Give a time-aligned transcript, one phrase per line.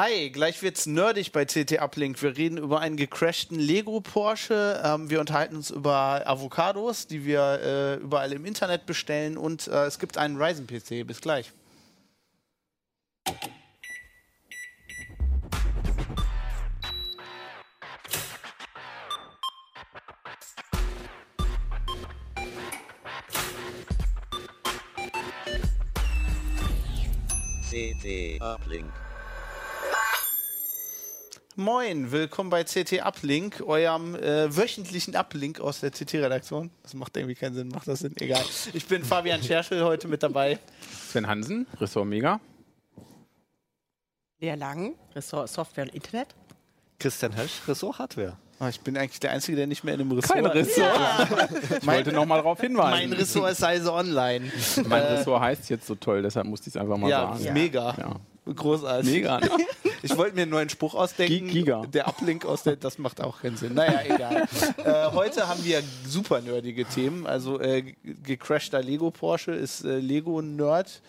[0.00, 2.22] Hi, gleich wird's nerdig bei CT Uplink.
[2.22, 4.80] Wir reden über einen gecrashten Lego Porsche.
[4.84, 9.86] Ähm, wir unterhalten uns über Avocados, die wir äh, überall im Internet bestellen und äh,
[9.86, 11.04] es gibt einen Ryzen PC.
[11.04, 11.52] Bis gleich.
[27.68, 29.07] CT Uplink.
[31.60, 36.70] Moin, willkommen bei CT Uplink, eurem äh, wöchentlichen Uplink aus der CT-Redaktion.
[36.84, 38.14] Das macht irgendwie keinen Sinn, macht das Sinn?
[38.20, 38.44] Egal.
[38.74, 40.60] Ich bin Fabian Scherschel heute mit dabei.
[41.08, 42.38] Sven Hansen, Ressort Mega.
[44.38, 46.28] Lea Lang, Ressort Software und Internet.
[47.00, 48.36] Christian Hösch, Ressort Hardware.
[48.60, 50.96] Ah, ich bin eigentlich der Einzige, der nicht mehr in einem Ressort Kein Ressort.
[51.80, 52.90] Ich wollte noch mal darauf hinweisen.
[53.10, 54.48] Mein Ressort ist also online.
[54.86, 57.52] Mein Ressort heißt jetzt so toll, deshalb musste ich es einfach mal Ja, sagen.
[57.52, 57.94] mega.
[57.98, 58.16] Ja.
[58.54, 59.10] Großartig.
[59.12, 59.38] Mega.
[59.40, 59.48] ne?
[60.00, 61.48] Ich wollte mir einen neuen Spruch ausdenken.
[61.48, 61.82] Gi- Giga.
[61.86, 63.74] Der Uplink aus der, das macht auch keinen Sinn.
[63.74, 64.46] Naja, egal.
[64.84, 67.26] äh, heute haben wir super nerdige Themen.
[67.26, 71.02] Also äh, gecrashter Lego Porsche ist äh, Lego Nerd.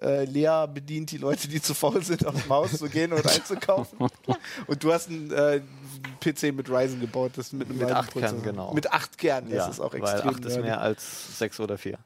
[0.00, 3.98] Äh, Lea bedient die Leute, die zu faul sind, aufs Maus zu gehen und einzukaufen.
[4.68, 5.60] Und du hast einen äh,
[6.20, 8.72] PC mit Ryzen gebaut, das mit einem Mit acht Kernen, genau.
[8.74, 10.30] Mit acht Kernen, das ja, ist auch weil extrem.
[10.30, 11.98] acht ist mehr als sechs oder vier.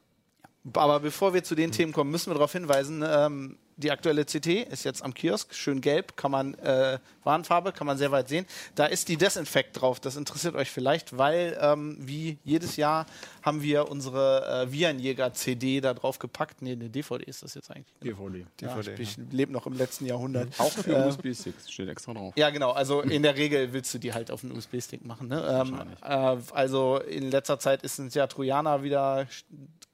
[0.75, 4.47] Aber bevor wir zu den Themen kommen, müssen wir darauf hinweisen, ähm, die aktuelle CT
[4.71, 8.45] ist jetzt am Kiosk, schön gelb, kann man, äh, Warnfarbe, kann man sehr weit sehen.
[8.75, 13.07] Da ist die Desinfekt drauf, das interessiert euch vielleicht, weil ähm, wie jedes Jahr
[13.43, 16.61] haben wir unsere äh, Virenjäger-CD da drauf gepackt.
[16.61, 17.95] Nee, eine DVD ist das jetzt eigentlich.
[18.03, 18.45] DVD.
[18.61, 20.49] Ja, DVD, ich lebe noch im letzten Jahrhundert.
[20.59, 22.35] Auch für Äh, USB-Sticks steht extra drauf.
[22.37, 22.73] ja, genau.
[22.73, 25.29] Also in der Regel willst du die halt auf einen USB-Stick machen.
[25.29, 25.43] Ne?
[25.67, 29.27] Ähm, äh, also in letzter Zeit ist ein ja Trojaner wieder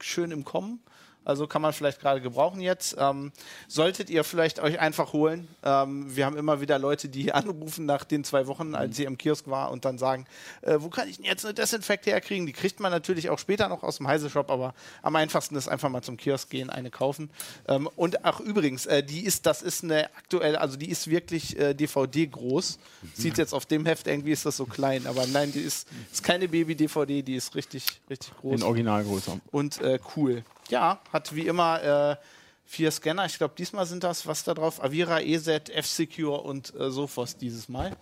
[0.05, 0.83] schön im Kommen.
[1.27, 2.97] Also kann man vielleicht gerade gebrauchen jetzt.
[2.99, 3.33] Ähm,
[3.67, 5.49] solltet ihr vielleicht euch einfach holen.
[5.65, 9.19] Ähm, wir haben immer wieder Leute, die anrufen nach den zwei Wochen, als sie im
[9.19, 10.27] Kiosk war und dann sagen,
[10.63, 12.47] äh, wo kann ich denn jetzt eine Desinfekt herkriegen?
[12.47, 14.73] Die kriegt man natürlich auch später noch aus dem Heise-Shop, aber
[15.03, 17.29] am einfachsten ist einfach mal zum Kiosk gehen, eine kaufen.
[17.67, 21.59] Ähm, und ach übrigens, äh, die ist, das ist eine aktuell, also die ist wirklich
[21.59, 22.79] äh, DVD groß.
[23.15, 26.23] Sieht jetzt auf dem Heft irgendwie ist das so klein, aber nein, die ist, ist
[26.23, 29.41] keine Baby-DVD, die ist richtig, richtig groß In Originalgröße.
[29.51, 30.45] und äh, cool.
[30.69, 32.17] Ja, hat wie immer äh,
[32.65, 33.27] vier Scanner.
[33.27, 34.83] Ich glaube, diesmal sind das, was da drauf?
[34.83, 37.97] Avira, EZ, F-Secure und äh, Sophos dieses Mal.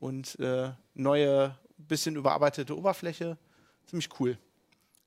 [0.00, 3.38] Und äh, neue, bisschen überarbeitete Oberfläche.
[3.86, 4.38] Ziemlich cool.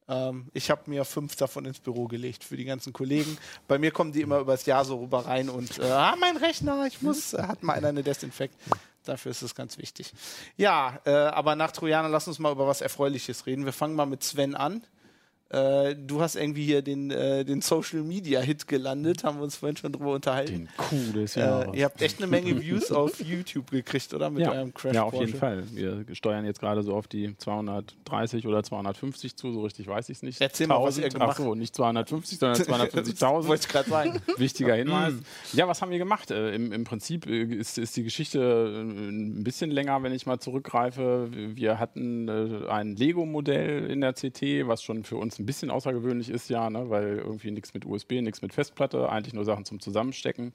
[0.07, 3.37] Ähm, ich habe mir fünf davon ins Büro gelegt für die ganzen Kollegen.
[3.67, 6.85] Bei mir kommen die immer übers Jahr so rüber rein und äh, ah, mein Rechner,
[6.87, 8.55] ich muss, äh, hat mal einer eine Desinfekt.
[9.05, 10.11] Dafür ist es ganz wichtig.
[10.57, 13.65] Ja, äh, aber nach Trojaner, lass uns mal über was Erfreuliches reden.
[13.65, 14.83] Wir fangen mal mit Sven an.
[15.49, 19.55] Äh, du hast irgendwie hier den, äh, den Social Media Hit gelandet, haben wir uns
[19.55, 20.53] vorhin schon drüber unterhalten.
[20.53, 21.75] Den Coup des Äh, Jahres.
[21.75, 24.29] ihr habt echt eine Menge Views auf YouTube gekriegt, oder?
[24.29, 24.51] Mit ja.
[24.51, 25.25] eurem Crash ja, auf Porsche.
[25.25, 25.63] jeden Fall.
[25.71, 30.17] Wir steuern jetzt gerade so auf die 230 oder 250 zu, so richtig weiß ich
[30.17, 30.39] es nicht.
[30.39, 33.47] Erzähl mal, was ihr gemacht Ach so, nicht 250, sondern 250.000.
[33.47, 34.21] Wollte ich gerade sagen.
[34.37, 35.13] Wichtiger Hinweis.
[35.53, 36.29] Ja, was haben wir gemacht?
[36.29, 40.27] Äh, im, Im Prinzip äh, ist, ist die Geschichte äh, ein bisschen länger, wenn ich
[40.27, 41.29] mal zurückgreife.
[41.31, 46.29] Wir hatten äh, ein Lego-Modell in der CT, was schon für uns ein bisschen außergewöhnlich
[46.29, 46.89] ist, ja, ne?
[46.89, 50.53] weil irgendwie nichts mit USB, nichts mit Festplatte, eigentlich nur Sachen zum Zusammenstecken.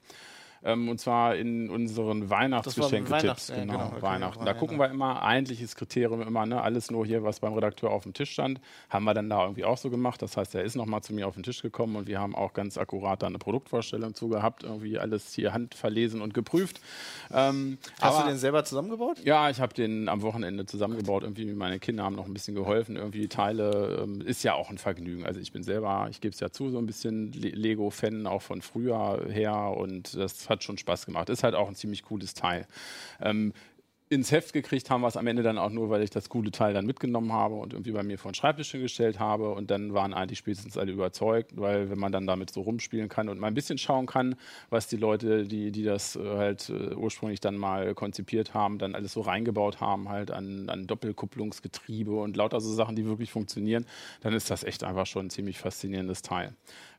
[0.65, 3.11] Ähm, und zwar in unseren Weihnachtsgeschenketipps.
[3.23, 4.45] Weihnachts- ja, Genau, genau, okay, Weihnachten.
[4.45, 4.85] Da ja, gucken ja.
[4.85, 8.31] wir immer, eigentliches Kriterium immer, ne, alles nur hier, was beim Redakteur auf dem Tisch
[8.31, 8.59] stand,
[8.89, 10.21] haben wir dann da irgendwie auch so gemacht.
[10.21, 12.53] Das heißt, er ist nochmal zu mir auf den Tisch gekommen und wir haben auch
[12.53, 16.81] ganz akkurat da eine Produktvorstellung zu gehabt, irgendwie alles hier handverlesen und geprüft.
[17.31, 19.19] Ähm, Hast aber- du den selber zusammengebaut?
[19.23, 21.23] ja, ich habe den am Wochenende zusammengebaut.
[21.23, 22.95] Irgendwie meine Kinder haben noch ein bisschen geholfen.
[22.95, 25.25] Irgendwie die Teile ähm, ist ja auch ein Vergnügen.
[25.25, 28.41] Also ich bin selber, ich gebe es ja zu, so ein bisschen Le Lego-Fan auch
[28.41, 31.29] von früher her und das hat schon Spaß gemacht.
[31.29, 32.67] Ist halt auch ein ziemlich cooles Teil.
[33.21, 33.53] Ähm,
[34.07, 36.51] ins Heft gekriegt haben wir es am Ende dann auch nur, weil ich das coole
[36.51, 39.49] Teil dann mitgenommen habe und irgendwie bei mir vor den Schreibtisch gestellt habe.
[39.49, 43.29] Und dann waren eigentlich spätestens alle überzeugt, weil wenn man dann damit so rumspielen kann
[43.29, 44.35] und mal ein bisschen schauen kann,
[44.69, 48.93] was die Leute, die, die das äh, halt äh, ursprünglich dann mal konzipiert haben, dann
[48.93, 53.87] alles so reingebaut haben, halt an, an Doppelkupplungsgetriebe und lauter so Sachen, die wirklich funktionieren,
[54.21, 56.53] dann ist das echt einfach schon ein ziemlich faszinierendes Teil.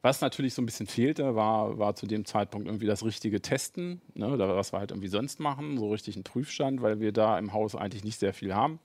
[0.07, 4.01] Was natürlich so ein bisschen fehlte, war, war zu dem Zeitpunkt irgendwie das richtige Testen,
[4.15, 7.37] ne, oder was wir halt irgendwie sonst machen, so richtig einen Prüfstand, weil wir da
[7.41, 8.79] im Haus eigentlich nicht sehr viel haben.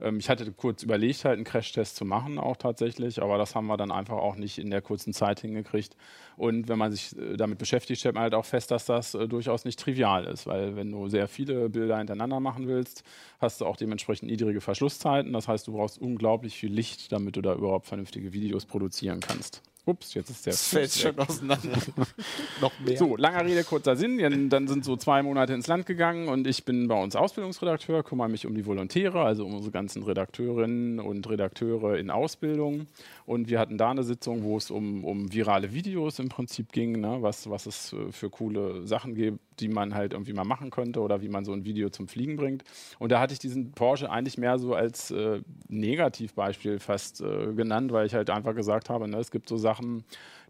[0.00, 3.66] Ähm, ich hatte kurz überlegt, halt einen Crashtest zu machen, auch tatsächlich, aber das haben
[3.66, 5.98] wir dann einfach auch nicht in der kurzen Zeit hingekriegt.
[6.38, 9.28] Und wenn man sich äh, damit beschäftigt, stellt man halt auch fest, dass das äh,
[9.28, 13.04] durchaus nicht trivial ist, weil wenn du sehr viele Bilder hintereinander machen willst,
[13.38, 15.34] hast du auch dementsprechend niedrige Verschlusszeiten.
[15.34, 19.60] Das heißt, du brauchst unglaublich viel Licht, damit du da überhaupt vernünftige Videos produzieren kannst.
[19.86, 20.52] Ups, jetzt ist der.
[20.52, 21.76] Das fällt schon auseinander.
[22.60, 22.96] Noch mehr.
[22.96, 24.18] So, langer Rede, kurzer Sinn.
[24.18, 28.02] Dann, dann sind so zwei Monate ins Land gegangen und ich bin bei uns Ausbildungsredakteur,
[28.02, 32.86] kümmere mich um die Volontäre, also um unsere ganzen Redakteurinnen und Redakteure in Ausbildung.
[33.26, 37.00] Und wir hatten da eine Sitzung, wo es um, um virale Videos im Prinzip ging,
[37.00, 37.18] ne?
[37.20, 41.00] was, was es äh, für coole Sachen gibt, die man halt irgendwie mal machen könnte
[41.00, 42.64] oder wie man so ein Video zum Fliegen bringt.
[42.98, 47.92] Und da hatte ich diesen Porsche eigentlich mehr so als äh, Negativbeispiel fast äh, genannt,
[47.92, 49.73] weil ich halt einfach gesagt habe, ne, es gibt so Sachen,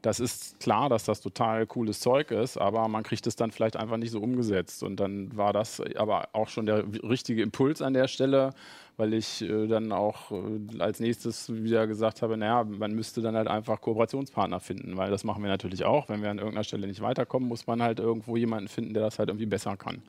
[0.05, 3.77] das ist klar, dass das total cooles Zeug ist, aber man kriegt es dann vielleicht
[3.77, 4.83] einfach nicht so umgesetzt.
[4.83, 8.51] Und dann war das aber auch schon der richtige Impuls an der Stelle,
[8.99, 13.35] weil ich äh, dann auch äh, als nächstes wieder gesagt habe, naja, man müsste dann
[13.35, 16.11] halt einfach Kooperationspartner finden, weil das machen wir natürlich auch.
[16.11, 19.19] Wenn wir an irgendeiner Stelle nicht weiterkommen, muss man halt irgendwo jemanden finden, der das
[19.19, 20.03] halt irgendwie besser kann.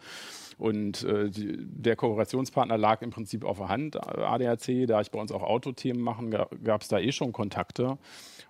[0.57, 5.19] Und äh, die, der Kooperationspartner lag im Prinzip auf der Hand, ADAC, da ich bei
[5.19, 6.31] uns auch Autothemen machen,
[6.63, 7.98] gab es da eh schon Kontakte.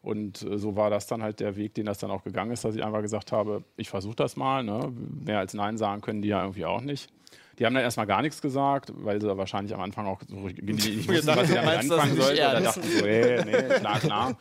[0.01, 2.63] Und äh, so war das dann halt der Weg, den das dann auch gegangen ist,
[2.63, 4.63] dass ich einfach gesagt habe, ich versuche das mal.
[4.63, 4.93] Ne?
[5.25, 7.09] Mehr als Nein sagen können die ja irgendwie auch nicht.
[7.57, 10.57] Die haben dann erstmal gar nichts gesagt, weil sie wahrscheinlich am Anfang auch so nicht
[11.07, 12.37] wussten, was sie damit anfangen sollten.
[12.37, 12.77] Ernst?
[12.77, 14.37] dachten so, hey, nee, klar, klar.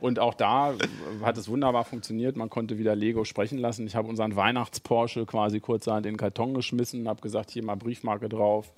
[0.00, 0.74] Und auch da
[1.22, 2.36] hat es wunderbar funktioniert.
[2.36, 3.86] Man konnte wieder Lego sprechen lassen.
[3.86, 8.28] Ich habe unseren Weihnachts-Porsche quasi kurzerhand in den Karton geschmissen, habe gesagt, hier mal Briefmarke
[8.28, 8.72] drauf.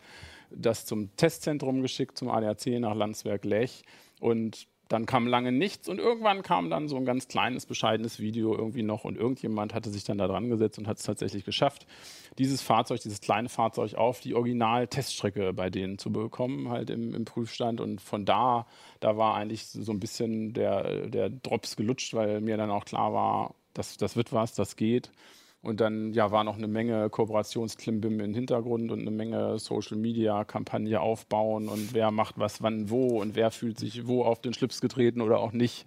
[0.50, 3.84] Das zum Testzentrum geschickt, zum ADAC nach Landsberg Lech.
[4.20, 8.56] Und dann kam lange nichts und irgendwann kam dann so ein ganz kleines, bescheidenes Video
[8.56, 11.87] irgendwie noch und irgendjemand hatte sich dann da dran gesetzt und hat es tatsächlich geschafft,
[12.38, 17.25] dieses Fahrzeug, dieses kleine Fahrzeug auf die Original-Teststrecke bei denen zu bekommen, halt im, im
[17.25, 17.81] Prüfstand.
[17.81, 18.66] Und von da,
[18.98, 23.12] da war eigentlich so ein bisschen der, der Drops gelutscht, weil mir dann auch klar
[23.12, 25.12] war, das, das wird was, das geht.
[25.62, 31.68] Und dann ja, war noch eine Menge Kooperationsklimbim im Hintergrund und eine Menge Social-Media-Kampagne aufbauen
[31.68, 35.20] und wer macht was wann wo und wer fühlt sich wo auf den Schlips getreten
[35.20, 35.84] oder auch nicht.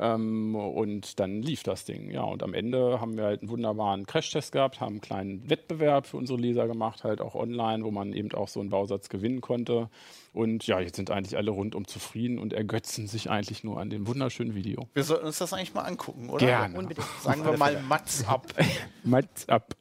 [0.00, 2.10] Ähm, und dann lief das Ding.
[2.10, 6.06] Ja, und am Ende haben wir halt einen wunderbaren Crashtest gehabt, haben einen kleinen Wettbewerb
[6.06, 9.42] für unsere Leser gemacht, halt auch online, wo man eben auch so einen Bausatz gewinnen
[9.42, 9.90] konnte.
[10.32, 14.06] Und ja, jetzt sind eigentlich alle rundum zufrieden und ergötzen sich eigentlich nur an dem
[14.06, 14.88] wunderschönen Video.
[14.94, 16.46] Wir sollten uns das eigentlich mal angucken, oder?
[16.46, 16.78] Gerne.
[16.78, 17.06] Unbedingt.
[17.20, 18.46] Sagen wir mal Mats ab.
[19.04, 19.74] Mats ab.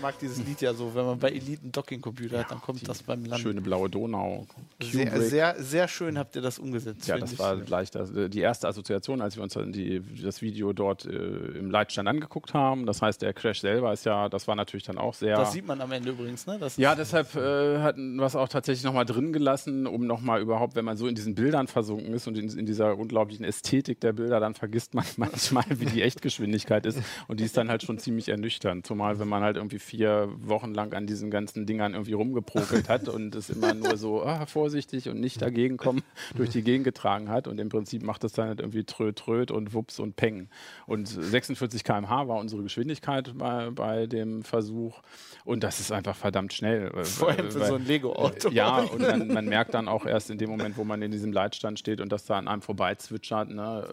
[0.00, 3.02] Mag dieses Lied ja so, wenn man bei Elite einen Docking-Computer hat, dann kommt das
[3.02, 3.42] beim Land.
[3.42, 4.46] Schöne blaue Donau.
[4.80, 7.06] Sehr, sehr, sehr schön habt ihr das umgesetzt.
[7.06, 7.38] Ja, das ich.
[7.38, 11.04] war gleich das, äh, die erste Assoziation, als wir uns dann die, das Video dort
[11.04, 12.86] äh, im Leitstand angeguckt haben.
[12.86, 15.36] Das heißt, der Crash selber ist ja, das war natürlich dann auch sehr.
[15.36, 16.58] Das sieht man am Ende übrigens, ne?
[16.58, 20.76] Das ja, deshalb äh, hatten wir es auch tatsächlich nochmal drin gelassen, um nochmal überhaupt,
[20.76, 24.12] wenn man so in diesen Bildern versunken ist und in, in dieser unglaublichen Ästhetik der
[24.12, 27.00] Bilder, dann vergisst man manchmal, wie die Echtgeschwindigkeit ist.
[27.26, 28.86] Und die ist dann halt schon ziemlich ernüchternd.
[28.86, 33.08] Zumal, wenn man halt irgendwie vier Wochen lang an diesen ganzen Dingern irgendwie rumgeprokelt hat
[33.08, 36.02] und es immer nur so ah, vorsichtig und nicht dagegen kommen
[36.36, 37.48] durch die Gegend getragen hat.
[37.48, 40.48] Und im Prinzip macht es dann halt irgendwie tröd, tröd und wups und peng.
[40.86, 45.00] Und 46 km/h war unsere Geschwindigkeit bei, bei dem Versuch.
[45.44, 46.92] Und das ist einfach verdammt schnell.
[46.94, 48.50] äh, vor allem für weil- so ein Lego-Auto.
[48.50, 51.32] ja, und man, man merkt dann auch erst in dem Moment, wo man in diesem
[51.32, 53.88] Leitstand steht und das da an einem vorbei zwitschert, ne,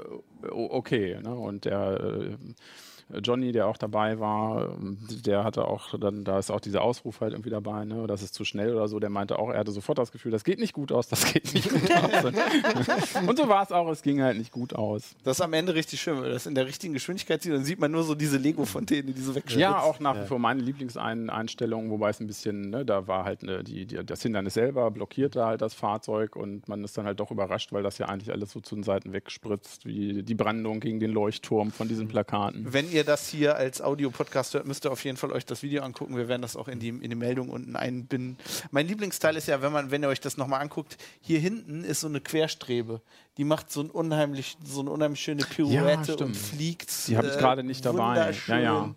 [0.51, 1.17] okay.
[1.23, 2.37] Ne, und der äh,
[3.21, 7.21] Johnny, der auch dabei war, ähm, der hatte auch dann, da ist auch dieser Ausruf
[7.21, 9.71] halt irgendwie dabei, ne, das ist zu schnell oder so, der meinte auch, er hatte
[9.71, 12.23] sofort das Gefühl, das geht nicht gut aus, das geht nicht gut aus.
[13.27, 15.15] Und, so war es auch, es ging halt nicht gut aus.
[15.23, 17.63] Das ist am Ende richtig schön, wenn man das in der richtigen Geschwindigkeit sieht, dann
[17.63, 19.59] sieht man nur so diese Lego-Fontäne, die so wegspritzt.
[19.59, 23.43] Ja, auch nach wie vor meine Lieblingseinstellung, wobei es ein bisschen, ne, da war halt
[23.43, 27.19] ne, die, die, das Hindernis selber, blockierte halt das Fahrzeug und man ist dann halt
[27.19, 30.79] doch überrascht, weil das ja eigentlich alles so zu den Seiten wegspritzt, wie die Brandung
[30.79, 32.73] gegen den Leuchtturm von diesen Plakaten.
[32.73, 35.83] Wenn ihr das hier als Audio-Podcast hört, müsst ihr auf jeden Fall euch das Video
[35.83, 36.15] angucken.
[36.15, 38.37] Wir werden das auch in die, in die Meldung unten einbinden.
[38.71, 41.99] Mein Lieblingsteil ist ja, wenn man, wenn ihr euch das nochmal anguckt, hier hinten ist
[41.99, 43.01] so eine Querstrebe.
[43.37, 47.07] Die macht so, ein unheimlich, so eine unheimlich schöne Pirouette Ja, und fliegt.
[47.07, 48.33] Die habe ich gerade nicht dabei.
[48.47, 48.95] Ja, ja.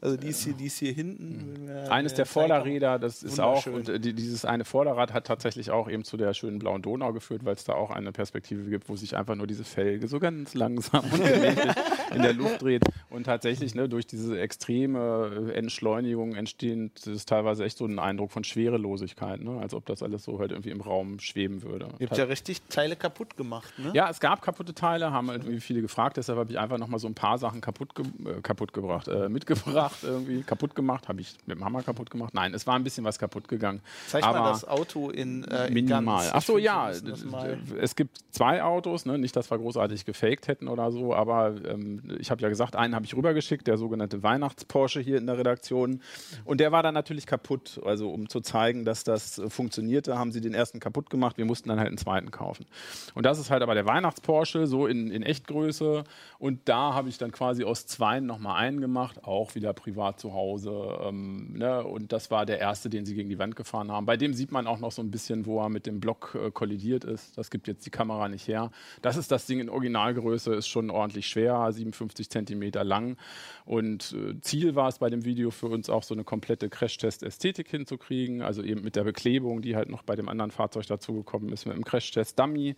[0.00, 1.68] Also die ist hier, die ist hier hinten.
[1.68, 2.26] Äh, Eines der.
[2.26, 6.16] Vorderräder, das ist auch, und äh, die, dieses eine Vorderrad hat tatsächlich auch eben zu
[6.16, 9.34] der schönen blauen Donau geführt, weil es da auch eine Perspektive gibt, wo sich einfach
[9.34, 11.20] nur diese Felge so ganz langsam und
[12.14, 12.82] in der Luft dreht.
[13.10, 18.30] Und tatsächlich ne, durch diese extreme äh, Entschleunigung entsteht ist teilweise echt so ein Eindruck
[18.30, 19.58] von Schwerelosigkeit, ne?
[19.60, 21.88] als ob das alles so halt irgendwie im Raum schweben würde.
[21.98, 23.90] Ihr habt ja richtig Teile kaputt gemacht, ne?
[23.94, 26.98] Ja, es gab kaputte Teile, haben halt irgendwie viele gefragt, deshalb habe ich einfach nochmal
[27.00, 31.08] so ein paar Sachen kaputt, ge äh, kaputt gebracht, äh, mitgebracht, irgendwie kaputt gemacht.
[31.08, 32.34] Habe ich mit dem Hammer kaputt gemacht?
[32.34, 33.80] Nein, es war ein bisschen was kaputt gegangen.
[34.08, 36.18] Zeig aber mal das Auto in, äh, in minimal.
[36.24, 36.30] ganz.
[36.34, 36.92] Ach Ich so, find, wir ja,
[37.30, 39.18] mal- es gibt zwei Autos, ne?
[39.18, 42.94] nicht, dass wir großartig gefaked hätten oder so, aber ähm, ich habe ja gesagt, einen
[42.94, 46.00] habe ich rübergeschickt, der sogenannte Weihnachts-Porsche hier in der Redaktion.
[46.44, 47.80] Und der war dann natürlich kaputt.
[47.84, 51.38] Also um zu zeigen, dass das äh, funktionierte, haben sie den ersten kaputt gemacht.
[51.38, 52.66] Wir mussten dann halt einen zweiten kaufen.
[53.14, 56.04] Und das ist halt aber der Weihnachts-Porsche, so in, in Echtgröße.
[56.38, 60.32] Und da habe ich dann quasi aus zweien nochmal einen gemacht, auch wieder privat zu
[60.32, 60.98] Hause.
[61.02, 61.84] Ähm, ne?
[61.84, 64.06] Und das war der erste, den sie gegen die Wand gefahren haben.
[64.06, 66.50] Bei dem sieht man auch noch so ein bisschen, wo er mit dem Block äh,
[66.50, 67.36] kollidiert ist.
[67.36, 68.70] Das gibt jetzt die Kamera nicht her.
[69.02, 73.18] Das ist das Ding in Originalgröße, ist schon ordentlich schwer, 57 Zentimeter lang.
[73.66, 77.68] Und äh, Ziel war es bei dem Video für uns auch so eine komplette Crashtest-Ästhetik
[77.68, 78.40] hinzukriegen.
[78.40, 81.76] Also eben mit der Beklebung, die halt noch bei dem anderen Fahrzeug dazugekommen ist, mit
[81.76, 82.74] dem Crashtest-Dummy.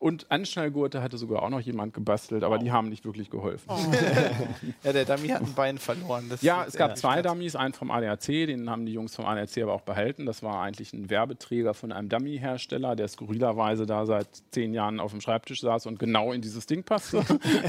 [0.00, 3.70] Und Anschnallgurte hatte sogar auch noch jemand gebastelt, aber die haben nicht wirklich geholfen.
[4.82, 6.26] Ja, der Dummy hat ein Bein verloren.
[6.30, 7.20] Das Ja, es gab zwei.
[7.20, 10.24] Dummies, einen vom ADAC, den haben die Jungs vom ADAC aber auch behalten.
[10.24, 15.10] Das war eigentlich ein Werbeträger von einem Dummy-Hersteller, der skurrilerweise da seit zehn Jahren auf
[15.10, 17.22] dem Schreibtisch saß und genau in dieses Ding passte.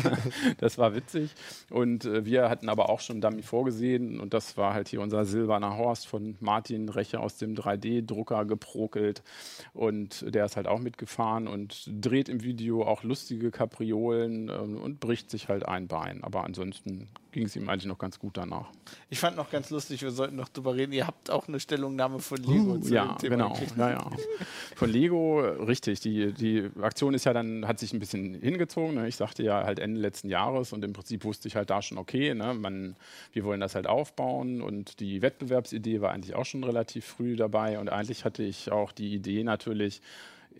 [0.59, 1.31] das war witzig.
[1.69, 5.01] Und äh, wir hatten aber auch schon einen Dummy vorgesehen und das war halt hier
[5.01, 9.21] unser silberner Horst von Martin Reche aus dem 3D-Drucker geprokelt.
[9.73, 14.99] Und der ist halt auch mitgefahren und dreht im Video auch lustige Kapriolen ähm, und
[14.99, 16.23] bricht sich halt ein Bein.
[16.23, 18.69] Aber ansonsten ging es ihm eigentlich noch ganz gut danach.
[19.09, 20.91] Ich fand noch ganz lustig, wir sollten noch drüber reden.
[20.91, 23.57] Ihr habt auch eine Stellungnahme von Lego zu ja, dem Thema genau.
[23.77, 24.11] Ja, ja.
[24.75, 26.01] Von Lego, richtig.
[26.01, 28.95] Die, die Aktion ist ja dann, hat sich ein bisschen hingezogen.
[28.95, 29.07] Ne?
[29.07, 31.97] Ich sagte ja halt Ende letzten Jahres und im Prinzip wusste ich halt da schon,
[31.97, 32.95] okay, ne, man,
[33.31, 37.79] wir wollen das halt aufbauen und die Wettbewerbsidee war eigentlich auch schon relativ früh dabei
[37.79, 40.01] und eigentlich hatte ich auch die Idee natürlich,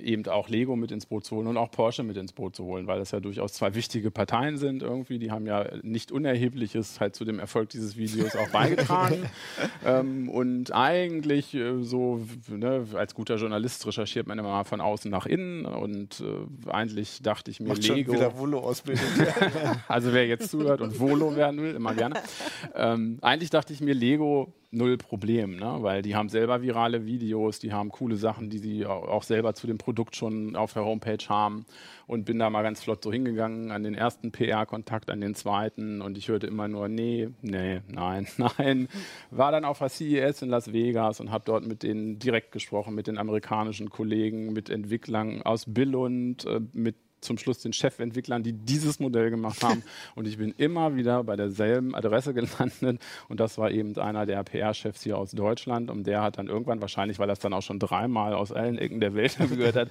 [0.02, 2.66] eben auch Lego mit ins Boot zu holen und auch Porsche mit ins Boot zu
[2.66, 5.20] holen, weil das ja durchaus zwei wichtige Parteien sind irgendwie.
[5.20, 9.30] Die haben ja nicht Unerhebliches halt zu dem Erfolg dieses Videos auch beigetragen.
[9.86, 15.10] ähm, und eigentlich äh, so, ne, als guter Journalist recherchiert man immer mal von außen
[15.10, 18.14] nach innen und äh, eigentlich dachte ich mir, Macht schon Lego.
[18.14, 19.06] wieder Volo-Ausbildung.
[19.88, 22.16] Also wer jetzt zuhört und Volo werden will, immer gerne.
[22.76, 25.78] Ähm, eigentlich dachte ich mir, Lego null Problem, ne?
[25.82, 29.54] weil die haben selber virale Videos, die haben coole Sachen, die sie au- auch selber
[29.54, 31.66] zu dem Produkt schon auf der Homepage haben
[32.08, 36.02] und bin da mal ganz flott so hingegangen an den ersten PR-Kontakt, an den zweiten
[36.02, 38.88] und ich hörte immer nur, nee, nee, nein, nein.
[39.30, 42.96] War dann auf der CES in Las Vegas und habe dort mit denen direkt gesprochen,
[42.96, 48.54] mit den amerikanischen Kollegen, mit Entwicklern aus Billund, äh, mit zum Schluss den Chefentwicklern, die
[48.54, 49.84] dieses Modell gemacht haben.
[50.16, 53.02] Und ich bin immer wieder bei derselben Adresse gelandet.
[53.30, 55.90] Und das war eben einer der PR-Chefs hier aus Deutschland.
[55.90, 58.78] Und der hat dann irgendwann, wahrscheinlich, weil er es dann auch schon dreimal aus allen
[58.78, 59.90] Ecken der Welt gehört hat,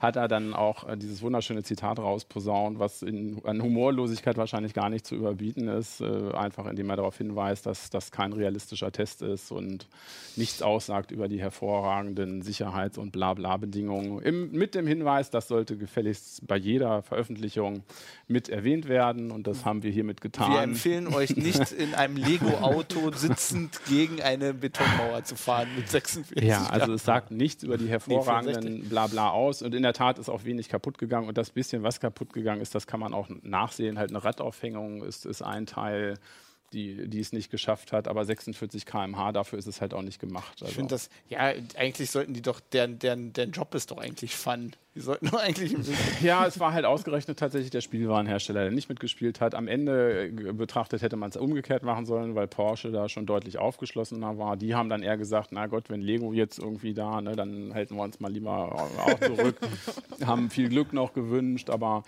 [0.00, 4.90] hat er dann auch äh, dieses wunderschöne Zitat rausposaunt, was in, an Humorlosigkeit wahrscheinlich gar
[4.90, 9.22] nicht zu überbieten ist, äh, einfach indem er darauf hinweist, dass das kein realistischer Test
[9.22, 9.86] ist und
[10.36, 14.20] nichts aussagt über die hervorragenden Sicherheits- und Blabla-Bedingungen.
[14.22, 17.82] Im- Mit dem Hinweis, das sollte gefälligst bei jeder Veröffentlichung
[18.28, 20.52] mit erwähnt werden und das haben wir hiermit getan.
[20.52, 26.42] Wir empfehlen euch nicht in einem Lego-Auto sitzend gegen eine Betonmauer zu fahren mit 46
[26.48, 28.88] Ja, also es sagt nichts über die hervorragenden 64.
[28.88, 29.62] Blabla aus.
[29.62, 31.28] Und in der Tat ist auch wenig kaputt gegangen.
[31.28, 33.98] Und das bisschen, was kaputt gegangen ist, das kann man auch nachsehen.
[33.98, 36.18] Halt eine Radaufhängung ist, ist ein Teil,
[36.72, 38.08] die, die es nicht geschafft hat.
[38.08, 40.54] Aber 46 km/h, dafür ist es halt auch nicht gemacht.
[40.60, 40.66] Also.
[40.66, 44.34] Ich finde das, ja, eigentlich sollten die doch, deren, deren, deren Job ist doch eigentlich
[44.34, 44.72] Fun.
[44.94, 45.74] Die sollten doch eigentlich.
[46.22, 49.54] Ja, es war halt ausgerechnet tatsächlich der Spielwarenhersteller, der nicht mitgespielt hat.
[49.54, 53.58] Am Ende äh, betrachtet hätte man es umgekehrt machen sollen, weil Porsche da schon deutlich
[53.58, 54.56] aufgeschlossener war.
[54.56, 57.96] Die haben dann eher gesagt, na Gott, wenn Lego jetzt irgendwie da, ne, dann halten
[57.96, 58.72] wir uns mal lieber
[59.04, 59.56] auch zurück.
[60.24, 62.04] haben viel Glück noch gewünscht, aber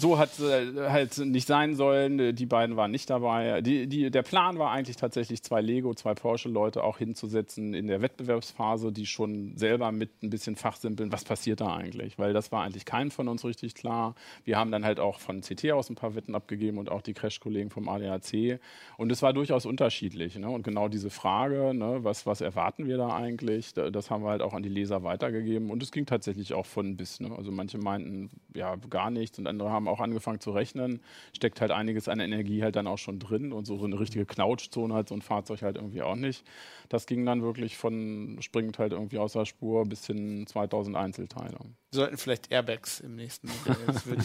[0.00, 2.34] so hat äh, halt nicht sein sollen.
[2.34, 3.60] Die beiden waren nicht dabei.
[3.62, 8.00] Die, die, der Plan war eigentlich tatsächlich zwei Lego, zwei Porsche-Leute auch hinzusetzen in der
[8.00, 12.18] Wettbewerbsphase, die schon selber mit ein bisschen fachsimpeln, was passiert da eigentlich?
[12.18, 14.14] Weil das war eigentlich keinem von uns richtig klar.
[14.44, 17.14] Wir haben dann halt auch von CT aus ein paar Wetten abgegeben und auch die
[17.14, 18.60] Crash-Kollegen vom ADAC.
[18.96, 20.36] Und es war durchaus unterschiedlich.
[20.36, 20.48] Ne?
[20.48, 24.42] Und genau diese Frage, ne, was, was erwarten wir da eigentlich, das haben wir halt
[24.42, 25.70] auch an die Leser weitergegeben.
[25.70, 27.20] Und es ging tatsächlich auch von bis.
[27.20, 27.34] Ne?
[27.36, 31.00] Also manche meinten, ja, gar nichts und andere haben auch angefangen zu rechnen.
[31.34, 34.26] Steckt halt einiges an Energie halt dann auch schon drin und so, so eine richtige
[34.26, 36.44] Knautschzone hat so ein Fahrzeug halt irgendwie auch nicht.
[36.88, 41.58] Das ging dann wirklich von springend halt irgendwie aus der Spur bis hin 2000 Einzelteile.
[41.90, 44.18] Sollten vielleicht Airbags im nächsten Modell.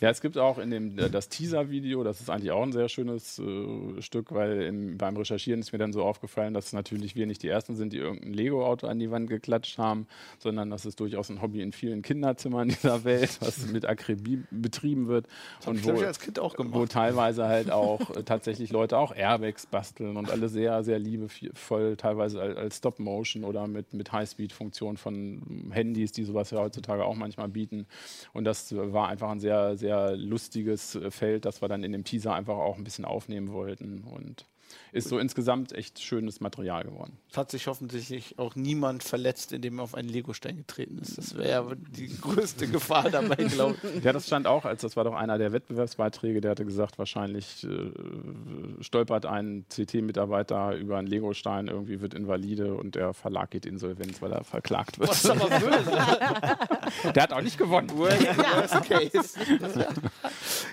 [0.00, 2.88] ja, es gibt auch in dem äh, das Teaser-Video, das ist eigentlich auch ein sehr
[2.88, 7.26] schönes äh, Stück, weil im, beim Recherchieren ist mir dann so aufgefallen, dass natürlich wir
[7.26, 10.06] nicht die Ersten sind, die irgendein Lego-Auto an die Wand geklatscht haben,
[10.38, 15.06] sondern dass es durchaus ein Hobby in vielen Kinderzimmern dieser Welt, was mit Akribie betrieben
[15.06, 15.26] wird.
[15.58, 16.74] Das und wo, ich als Kind auch gemacht.
[16.74, 21.98] wo teilweise halt auch äh, tatsächlich Leute auch Airbags basteln und alle sehr, sehr liebevoll
[21.98, 27.48] teilweise als Stop-Motion oder mit, mit High-Speed-Funktion von Handys, die sowas ja heutzutage auch manchmal
[27.48, 27.86] bieten.
[28.32, 32.34] Und das war einfach ein sehr, sehr lustiges Feld, das wir dann in dem Teaser
[32.34, 34.02] einfach auch ein bisschen aufnehmen wollten.
[34.04, 34.46] Und
[34.92, 37.18] ist so insgesamt echt schönes Material geworden.
[37.30, 41.18] Es hat sich hoffentlich auch niemand verletzt, indem er auf einen Lego-Stein getreten ist.
[41.18, 44.04] Das wäre die größte Gefahr dabei, glaube ich.
[44.04, 47.64] Ja, das stand auch, als das war doch einer der Wettbewerbsbeiträge, der hatte gesagt, wahrscheinlich
[47.64, 54.22] äh, stolpert ein CT-Mitarbeiter über einen Lego-Stein, irgendwie wird invalide und der Verlag geht insolvenz,
[54.22, 55.10] weil er verklagt wird.
[55.10, 55.90] Was ist aber böse.
[57.14, 57.90] der hat auch nicht gewonnen.
[57.96, 59.38] Worst case.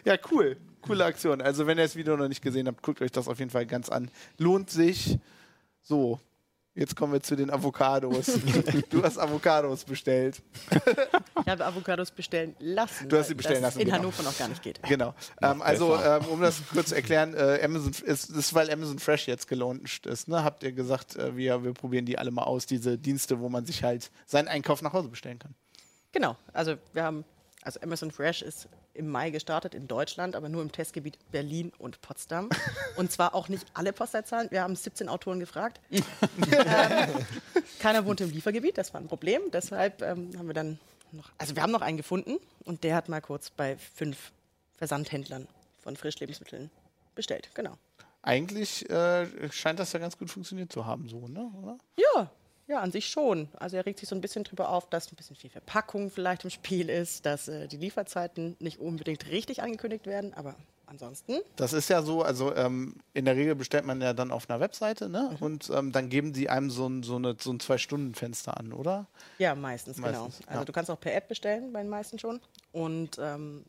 [0.05, 1.41] ja, cool coole Aktion.
[1.41, 3.65] Also, wenn ihr das Video noch nicht gesehen habt, guckt euch das auf jeden Fall
[3.65, 4.09] ganz an.
[4.37, 5.17] Lohnt sich.
[5.81, 6.19] So,
[6.75, 8.39] jetzt kommen wir zu den Avocados.
[8.89, 10.41] du hast Avocados bestellt.
[10.71, 13.09] ich habe Avocados bestellen lassen.
[13.09, 13.79] Du hast sie bestellen lassen.
[13.79, 13.97] In genau.
[13.97, 14.81] Hannover noch gar nicht geht.
[14.83, 15.13] Genau.
[15.41, 19.27] Ähm, also, ähm, um das kurz zu erklären, äh, Amazon ist, ist, weil Amazon Fresh
[19.27, 20.27] jetzt gelauncht ist.
[20.27, 20.43] Ne?
[20.43, 23.65] Habt ihr gesagt, äh, wir, wir probieren die alle mal aus, diese Dienste, wo man
[23.65, 25.55] sich halt seinen Einkauf nach Hause bestellen kann.
[26.11, 26.37] Genau.
[26.53, 27.25] Also, wir haben
[27.63, 32.01] also Amazon Fresh ist im Mai gestartet in Deutschland, aber nur im Testgebiet Berlin und
[32.01, 32.49] Potsdam.
[32.97, 34.51] und zwar auch nicht alle Postleitzahlen.
[34.51, 35.79] Wir haben 17 Autoren gefragt.
[35.91, 36.01] ähm,
[37.79, 39.41] keiner wohnt im Liefergebiet, das war ein Problem.
[39.51, 40.79] Deshalb ähm, haben wir dann
[41.11, 44.31] noch, also wir haben noch einen gefunden und der hat mal kurz bei fünf
[44.77, 45.47] Versandhändlern
[45.79, 46.69] von Frischlebensmitteln
[47.15, 47.49] bestellt.
[47.53, 47.77] Genau.
[48.23, 51.51] Eigentlich äh, scheint das ja ganz gut funktioniert zu haben, so, ne?
[51.61, 51.77] Oder?
[51.97, 52.31] Ja,
[52.71, 53.49] ja, an sich schon.
[53.59, 56.43] Also er regt sich so ein bisschen drüber auf, dass ein bisschen viel Verpackung vielleicht
[56.43, 60.55] im Spiel ist, dass äh, die Lieferzeiten nicht unbedingt richtig angekündigt werden, aber
[60.87, 61.39] ansonsten.
[61.55, 64.59] Das ist ja so, also ähm, in der Regel bestellt man ja dann auf einer
[64.59, 65.31] Webseite, ne?
[65.31, 65.45] Mhm.
[65.45, 69.07] Und ähm, dann geben die einem so ein, so eine, so ein Zwei-Stunden-Fenster an, oder?
[69.37, 70.07] Ja, meistens, genau.
[70.07, 70.49] meistens genau.
[70.49, 70.65] Also ja.
[70.65, 72.39] du kannst auch per App bestellen, bei den meisten schon.
[72.71, 73.65] Und ähm,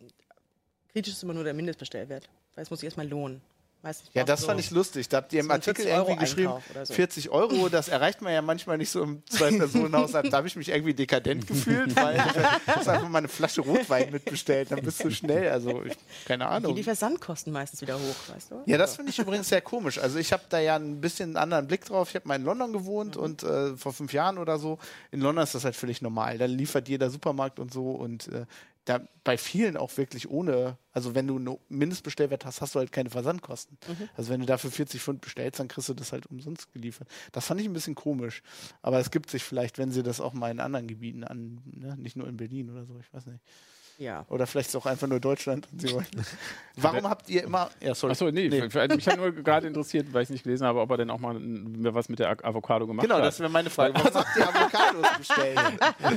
[0.93, 2.29] kritisch ist immer nur der Mindestbestellwert.
[2.55, 3.41] Weil es muss sich erstmal lohnen.
[3.83, 5.09] Meistens ja, das so fand ich lustig.
[5.09, 6.53] Da habt ihr im Artikel irgendwie geschrieben,
[6.85, 6.95] so.
[6.95, 10.33] 40 Euro, das erreicht man ja manchmal nicht so im Zwei-Personen-Haushalt.
[10.33, 14.13] Da habe ich mich irgendwie dekadent gefühlt, weil ich habe einfach mal eine Flasche Rotwein
[14.13, 14.71] mitbestellt.
[14.71, 15.51] Dann bist du schnell.
[15.51, 16.77] Also, ich, keine Ahnung.
[16.77, 18.63] Die Versandkosten meistens wieder hoch, weißt du?
[18.67, 19.99] Ja, das finde ich übrigens sehr komisch.
[19.99, 22.11] Also, ich habe da ja ein bisschen einen anderen Blick drauf.
[22.11, 23.23] Ich habe mal in London gewohnt mhm.
[23.23, 24.79] und äh, vor fünf Jahren oder so.
[25.11, 26.39] In London ist das halt völlig normal.
[26.39, 27.91] Da liefert jeder Supermarkt und so.
[27.91, 28.47] Und äh,
[28.85, 32.91] da bei vielen auch wirklich ohne, also wenn du einen Mindestbestellwert hast, hast du halt
[32.91, 33.79] keine Versandkosten.
[33.87, 34.09] Mhm.
[34.17, 37.09] Also wenn du dafür 40 Pfund bestellst, dann kriegst du das halt umsonst geliefert.
[37.31, 38.43] Das fand ich ein bisschen komisch.
[38.83, 41.97] Aber es gibt sich vielleicht, wenn sie das auch mal in anderen Gebieten an, ne?
[41.97, 43.41] nicht nur in Berlin oder so, ich weiß nicht.
[43.99, 44.25] Ja.
[44.29, 45.69] Oder vielleicht ist es auch einfach nur Deutschland.
[46.77, 47.71] Warum habt ihr immer.
[47.81, 48.13] Ja, sorry.
[48.13, 48.63] Achso, nee, nee.
[48.63, 51.37] mich hat nur gerade interessiert, weil ich nicht gelesen habe, ob er denn auch mal
[51.39, 53.21] was mit der Avocado gemacht genau, hat.
[53.21, 53.95] Genau, das wäre meine Frage.
[53.95, 55.61] Warum habt ihr Avocados bestellt?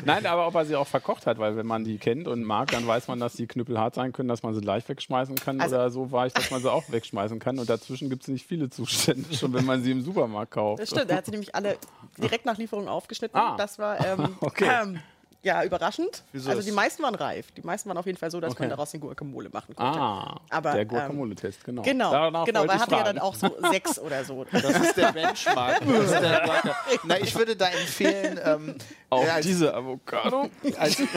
[0.05, 2.71] Nein, aber ob er sie auch verkocht hat, weil wenn man die kennt und mag,
[2.71, 5.59] dann weiß man, dass die Knüppel hart sein können, dass man sie gleich wegschmeißen kann.
[5.59, 7.59] Also oder so war ich, dass man sie auch wegschmeißen kann.
[7.59, 10.81] Und dazwischen gibt es nicht viele Zustände, schon wenn man sie im Supermarkt kauft.
[10.81, 11.77] Das stimmt, er hat sie nämlich alle
[12.17, 13.39] direkt nach Lieferung aufgeschnitten.
[13.39, 13.55] Ah.
[13.57, 14.03] Das war.
[14.05, 14.69] Ähm, okay.
[14.83, 14.99] Ähm,
[15.45, 16.23] ja, überraschend.
[16.31, 17.51] Wieso also die meisten waren reif.
[17.51, 18.63] Die meisten waren auf jeden Fall so, dass okay.
[18.63, 19.99] man daraus den Guacamole machen konnte.
[19.99, 21.83] Ah, Aber, der ähm, Guacamole-Test, genau.
[21.83, 24.43] Genau, Danach genau weil hatte ja dann auch so sechs oder so.
[24.45, 25.81] Das ist der Benchmark.
[25.85, 28.39] ist der Na, ich würde da empfehlen...
[28.43, 28.75] Ähm,
[29.11, 30.49] auch ja, als, diese Avocado?
[30.79, 31.09] Als in,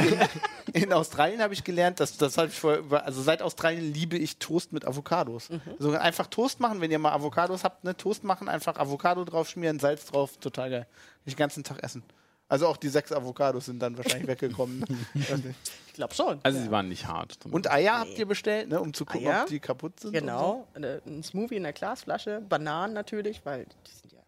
[0.75, 4.39] in, Australien habe ich gelernt, dass das habe ich vorher, also seit Australien liebe ich
[4.39, 5.49] Toast mit Avocados.
[5.49, 5.61] Mhm.
[5.79, 9.49] Also einfach Toast machen, wenn ihr mal Avocados habt, ne, Toast machen, einfach Avocado drauf
[9.49, 10.87] schmieren, Salz drauf, total geil.
[11.27, 12.03] Den ganzen Tag essen.
[12.49, 14.85] Also auch die sechs Avocados sind dann wahrscheinlich weggekommen.
[15.15, 16.41] ich glaube schon.
[16.43, 16.65] Also ja.
[16.65, 17.39] sie waren nicht hart.
[17.51, 19.43] Und Eier habt ihr bestellt, ne, um zu gucken, Eier?
[19.43, 20.13] ob die kaputt sind?
[20.13, 20.67] Genau.
[20.75, 20.81] So?
[21.07, 22.43] Ein Smoothie in der Glasflasche.
[22.49, 24.21] Bananen natürlich, weil die sind ja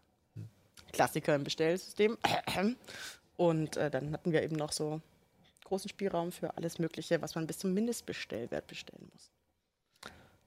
[0.91, 2.17] Klassiker im Bestellsystem.
[3.37, 5.01] Und äh, dann hatten wir eben noch so
[5.65, 9.31] großen Spielraum für alles Mögliche, was man bis zum Mindestbestellwert bestellen muss.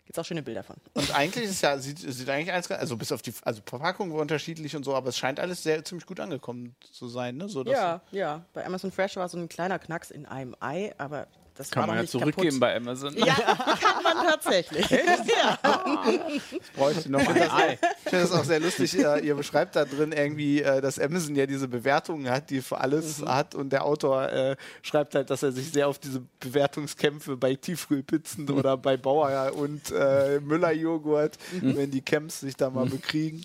[0.07, 0.77] Gibt es auch schöne Bilder von.
[0.93, 4.21] Und eigentlich ist ja, sieht, sieht eigentlich eins, also bis auf die, also Verpackung war
[4.21, 7.49] unterschiedlich und so, aber es scheint alles sehr ziemlich gut angekommen zu sein, ne?
[7.49, 8.45] So, dass- Ja, ja.
[8.53, 11.99] Bei Amazon Fresh war so ein kleiner Knacks in einem Ei, aber das Kann man
[11.99, 12.61] ja zurückgeben kaputt.
[12.61, 13.17] bei Amazon.
[13.17, 13.35] Ja,
[13.81, 14.91] kann man tatsächlich.
[14.91, 15.59] ja.
[16.75, 17.79] Bräuchte noch ein Ei.
[18.05, 18.95] Ich finde das auch sehr lustig.
[18.95, 23.23] Ihr beschreibt da drin irgendwie, äh, dass Amazon ja diese Bewertungen hat, die für alles
[23.23, 23.55] hat.
[23.55, 28.51] Und der Autor äh, schreibt halt, dass er sich sehr auf diese Bewertungskämpfe bei Tiefkühlpizzen
[28.51, 33.45] oder bei Bauer und äh, Müller-Joghurt, wenn die Camps sich da mal bekriegen.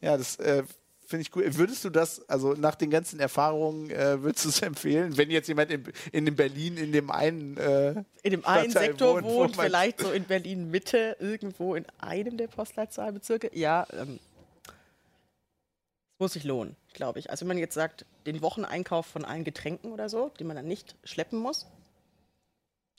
[0.00, 0.62] Ja, das äh,
[1.08, 1.44] finde ich cool.
[1.56, 5.48] Würdest du das, also nach den ganzen Erfahrungen, äh, würdest du es empfehlen, wenn jetzt
[5.48, 9.56] jemand in, in dem Berlin in dem einen äh, In dem einen Stadtteil Sektor wohnt,
[9.56, 13.50] wo vielleicht so in Berlin Mitte, irgendwo in einem der Postleitzahlbezirke.
[13.54, 14.20] Ja, ähm,
[14.66, 17.30] es muss sich lohnen, glaube ich.
[17.30, 20.68] Also wenn man jetzt sagt, den Wocheneinkauf von allen Getränken oder so, den man dann
[20.68, 21.66] nicht schleppen muss,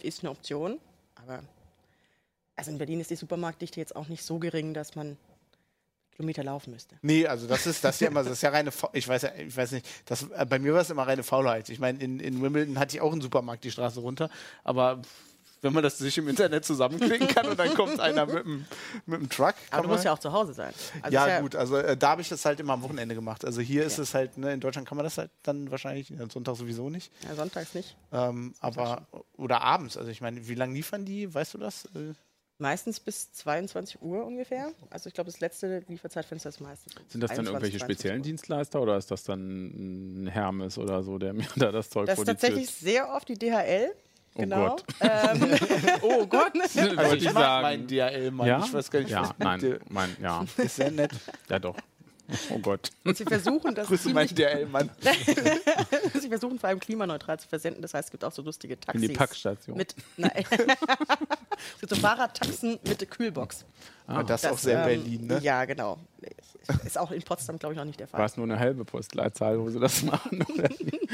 [0.01, 0.79] ist eine Option.
[1.13, 1.43] Aber
[2.55, 5.15] also in Berlin ist die Supermarktdichte jetzt auch nicht so gering, dass man
[6.19, 6.97] Kilometer laufen müsste.
[7.01, 9.21] Nee, also das ist das ist ja immer, das ist ja reine, Fa- ich weiß
[9.21, 11.69] ja, ich weiß nicht, das, äh, bei mir war es immer reine Faulheit.
[11.69, 14.29] Ich meine, in, in Wimbledon hatte ich auch einen Supermarkt die Straße runter,
[14.65, 15.01] aber
[15.61, 18.65] wenn man das sich im Internet zusammenklicken kann und dann kommt einer mit dem,
[19.05, 19.55] mit dem Truck.
[19.71, 20.73] Aber du musst ja auch zu Hause sein.
[21.01, 23.43] Also ja, ist gut, also äh, da habe ich das halt immer am Wochenende gemacht.
[23.45, 26.29] Also hier ist es halt, ne, in Deutschland kann man das halt dann wahrscheinlich, am
[26.29, 27.11] Sonntag sowieso nicht.
[27.27, 27.95] Ja, sonntags nicht.
[28.13, 29.05] Ähm, aber,
[29.37, 31.85] oder abends, also ich meine, wie lange liefern die, weißt du das?
[31.95, 32.13] Äh,
[32.61, 34.71] Meistens bis 22 Uhr ungefähr.
[34.89, 36.93] Also ich glaube, das letzte Lieferzeitfenster ist meistens.
[37.07, 38.23] Sind das dann 21, irgendwelche 22 speziellen Uhr.
[38.25, 42.13] Dienstleister oder ist das dann ein Hermes oder so, der mir da das Zeug Das
[42.13, 43.91] ist vor die tatsächlich sehr oft die DHL.
[44.35, 44.67] Oh Genau.
[44.69, 44.83] Gott.
[45.01, 45.57] Ähm,
[46.01, 46.53] oh Gott.
[46.53, 47.61] Wollte Also ich ich mag sagen.
[47.63, 48.47] meinen DHL-Mann.
[48.47, 48.63] Ja?
[48.65, 51.11] Ich weiß gar nicht, ja, was nein, mein, ja, Ist sehr nett.
[51.49, 51.75] ja doch.
[52.51, 52.91] Oh Gott.
[53.05, 54.89] Und sie versuchen das Grüße meinen ziemlich, DHL-Mann.
[56.13, 57.81] sie versuchen vor allem klimaneutral zu versenden.
[57.81, 59.07] Das heißt, es gibt auch so lustige In Taxis.
[59.07, 59.75] die Packstation.
[59.77, 60.45] Mit, nein.
[61.75, 63.65] Es gibt so Fahrradtaxen mit der Kühlbox.
[64.07, 65.39] Ah, das ist auch sehr ähm, Berlin, ne?
[65.43, 65.99] Ja, genau.
[66.85, 68.19] Ist auch in Potsdam, glaube ich, noch nicht der Fall.
[68.19, 70.45] War es nur eine halbe Postleitzahl, wo sie das machen?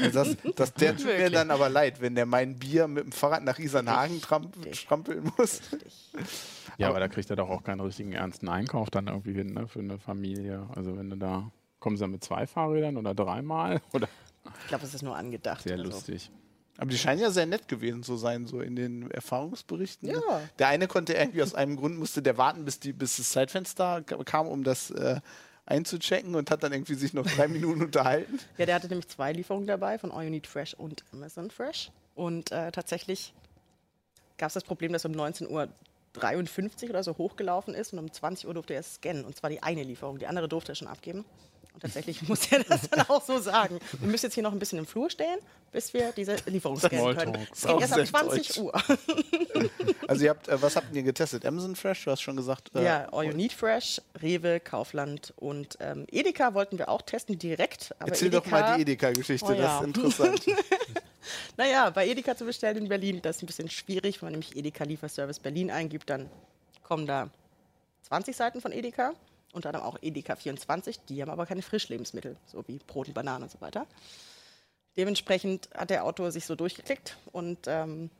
[0.02, 3.12] Also Das, das, der tut mir dann aber leid, wenn der mein Bier mit dem
[3.12, 5.60] Fahrrad nach Isernhagen tramp strampeln muss.
[6.78, 9.66] Ja, aber da kriegt er doch auch keinen richtigen ernsten Einkauf dann irgendwie hin, ne,
[9.66, 10.66] für eine Familie.
[10.74, 13.80] Also wenn du da, kommen sie dann mit zwei Fahrrädern oder dreimal?
[13.92, 14.08] Oder?
[14.62, 15.62] Ich glaube, es ist nur angedacht.
[15.62, 15.84] Sehr Also.
[15.90, 16.30] lustig.
[16.78, 20.08] Aber die scheinen ja sehr nett gewesen zu sein, so in den Erfahrungsberichten.
[20.10, 20.22] ne?
[20.28, 20.40] Ja.
[20.58, 24.02] Der eine konnte irgendwie aus einem Grund, musste der warten, bis, die, bis das Zeitfenster
[24.02, 25.20] ka- kam, um das äh,
[25.64, 28.38] einzuchecken und hat dann irgendwie sich noch drei Minuten unterhalten.
[28.58, 31.90] Ja, der hatte nämlich zwei Lieferungen dabei von All You Need Fresh und Amazon Fresh.
[32.14, 33.32] Und äh, tatsächlich
[34.38, 35.48] gab es das Problem, dass um 19.53
[36.84, 39.24] Uhr oder so hochgelaufen ist und um 20 Uhr durfte er scannen.
[39.24, 40.18] Und zwar die eine Lieferung.
[40.18, 41.24] Die andere durfte er schon abgeben.
[41.76, 43.78] Und tatsächlich muss er das dann auch so sagen.
[44.00, 45.38] Wir müssen jetzt hier noch ein bisschen im Flur stehen,
[45.72, 47.46] bis wir diese Lieferung scannen können.
[47.52, 48.58] Es geht erst ab Auch sehr 20 deutsch.
[48.58, 48.72] Uhr.
[50.08, 51.44] Also ihr habt, äh, was habt ihr getestet?
[51.44, 52.70] Amazon Fresh, du hast schon gesagt.
[52.74, 57.38] Äh, Ja, All You Need Fresh, Rewe, Kaufland und ähm, Edeka wollten wir auch testen
[57.38, 57.94] direkt.
[57.98, 59.78] Aber Erzähl Edeka, doch mal die Edeka-Geschichte, Oh das ja.
[59.80, 60.42] ist interessant.
[61.56, 64.22] Naja, bei Edeka zu bestellen in Berlin, das ist ein bisschen schwierig.
[64.22, 66.30] Wenn man nämlich Edeka Lieferservice Berlin eingibt, dann
[66.84, 67.30] kommen da
[68.02, 69.12] 20 Seiten von Edeka.
[69.56, 71.00] Unter anderem auch Edeka 24.
[71.08, 73.86] Die haben aber keine Frischlebensmittel, so wie Brot und Bananen und so weiter.
[74.98, 78.10] Dementsprechend hat der Autor sich so durchgeklickt und ähm,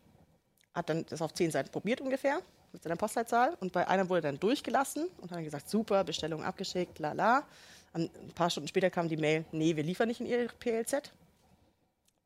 [0.72, 2.40] hat dann das auf 10 Seiten probiert ungefähr
[2.72, 3.54] mit seiner Postleitzahl.
[3.60, 7.44] Und bei einer wurde dann durchgelassen und hat dann gesagt, super, Bestellung abgeschickt, la la.
[7.92, 11.12] Ein paar Stunden später kam die Mail, nee, wir liefern nicht in Ihr PLZ.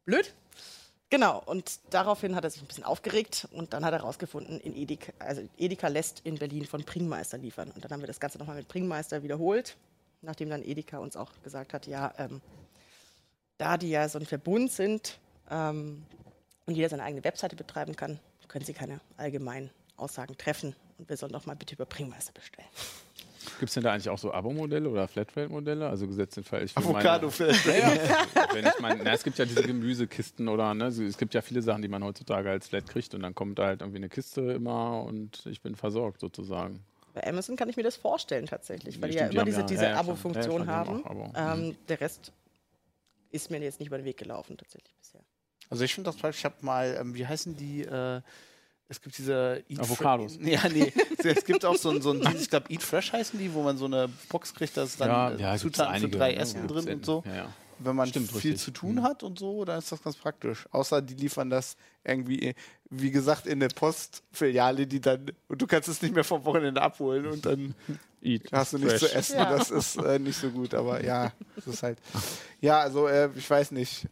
[0.05, 0.33] Blöd.
[1.11, 4.77] Genau, und daraufhin hat er sich ein bisschen aufgeregt und dann hat er herausgefunden, in
[4.77, 7.73] Edeka, also Edeka lässt in Berlin von Bringmeister liefern.
[7.73, 9.77] Und dann haben wir das Ganze nochmal mit Bringmeister wiederholt,
[10.23, 12.41] nachdem dann Edeka uns auch gesagt hat, ja, ähm,
[13.59, 15.19] da die ja so ein Verbund sind
[15.51, 16.07] ähm,
[16.67, 21.17] und jeder seine eigene Webseite betreiben kann, können sie keine allgemeinen Aussagen treffen und wir
[21.17, 22.69] sollen doch mal bitte über Bringmeister bestellen.
[23.61, 25.87] Gibt es denn da eigentlich auch so Abo-Modelle oder Flatrate-Modelle?
[25.87, 29.23] Also gesetzt den Fall, ich will Avocado meine, für ja, wenn ich mein, na, es
[29.23, 32.69] gibt ja diese Gemüsekisten oder ne, es gibt ja viele Sachen, die man heutzutage als
[32.69, 36.21] Flat kriegt und dann kommt da halt irgendwie eine Kiste immer und ich bin versorgt
[36.23, 36.81] sozusagen.
[37.13, 39.41] Bei Amazon kann ich mir das vorstellen tatsächlich, weil Ja, die ja stimmt, die immer
[39.41, 39.97] haben diese, ja- diese ja, ja.
[39.99, 41.05] Abo-Funktion Ja, ja, die haben.
[41.07, 41.33] Abo.
[41.37, 42.33] Ähm, der Rest
[43.31, 45.21] ist mir jetzt nicht über den Weg gelaufen tatsächlich bisher.
[45.69, 48.23] Also ich finde das praktisch, ich habe mal, ähm, wie heißen die, äh,
[48.91, 50.35] es gibt diese Eat Avocados.
[50.37, 50.93] Fre- Ja, nee,
[51.25, 53.63] es gibt auch so ein, so ein Dienst, ich glaube Eat Fresh heißen die, wo
[53.63, 56.39] man so eine Box kriegt, da ist dann äh, gibt's Zutaten einige, für drei ne,
[56.41, 57.23] Essen wo drin und so.
[57.27, 57.53] Ja, ja.
[57.83, 58.59] Wenn man Stimmt, viel richtig.
[58.59, 59.03] zu tun Mhm.
[59.05, 60.67] hat und so, dann ist das ganz praktisch.
[60.71, 62.55] Außer die liefern das irgendwie,
[62.91, 66.83] wie gesagt, in eine Postfiliale, die dann, und du kannst es nicht mehr vom Wochenende
[66.83, 67.75] abholen und dann
[68.21, 69.37] Eat hast du nichts zu essen.
[69.39, 69.57] Ja.
[69.57, 71.99] Das ist äh, nicht so gut, aber ja, das ist halt.
[72.61, 74.07] Ja, also äh, ich weiß nicht.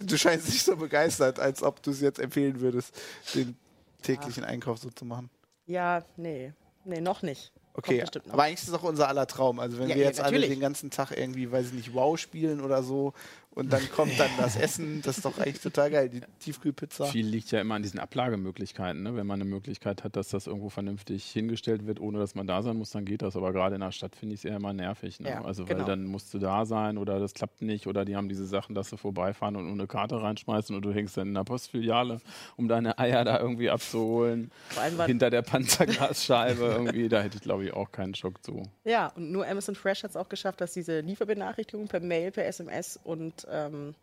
[0.00, 2.92] Du scheinst nicht so begeistert, als ob du es jetzt empfehlen würdest,
[3.36, 3.56] den
[4.02, 5.30] täglichen Einkauf so zu machen.
[5.66, 6.52] Ja, nee.
[6.84, 7.52] Nee, noch nicht.
[7.74, 9.58] Okay, aber eigentlich ist es auch unser aller Traum.
[9.58, 10.50] Also wenn Ja, wir ja, jetzt alle natürlich.
[10.50, 13.14] den ganzen Tag irgendwie, weiß ich nicht, Wow spielen oder so
[13.54, 17.04] und dann kommt dann das Essen, das ist doch eigentlich total geil, die Tiefkühlpizza.
[17.06, 19.02] Viel liegt ja immer an diesen Ablagemöglichkeiten.
[19.02, 19.14] Ne?
[19.14, 22.62] Wenn man eine Möglichkeit hat, dass das irgendwo vernünftig hingestellt wird, ohne dass man da
[22.62, 23.36] sein muss, dann geht das.
[23.36, 25.20] Aber gerade in der Stadt finde ich es eher immer nervig.
[25.20, 25.28] Ne?
[25.28, 25.80] Ja, also, genau.
[25.80, 28.74] weil dann musst du da sein oder das klappt nicht oder die haben diese Sachen,
[28.74, 32.20] dass sie vorbeifahren und nur eine Karte reinschmeißen und du hängst dann in der Postfiliale,
[32.56, 34.50] um deine Eier da irgendwie abzuholen.
[34.70, 38.42] Vor allem war, Hinter der Panzerglasscheibe irgendwie, da hätte ich glaube ich auch keinen Schock
[38.42, 38.62] zu.
[38.84, 42.46] ja, und nur Amazon Fresh hat es auch geschafft, dass diese Lieferbenachrichtigungen per Mail, per
[42.46, 43.94] SMS und ähm,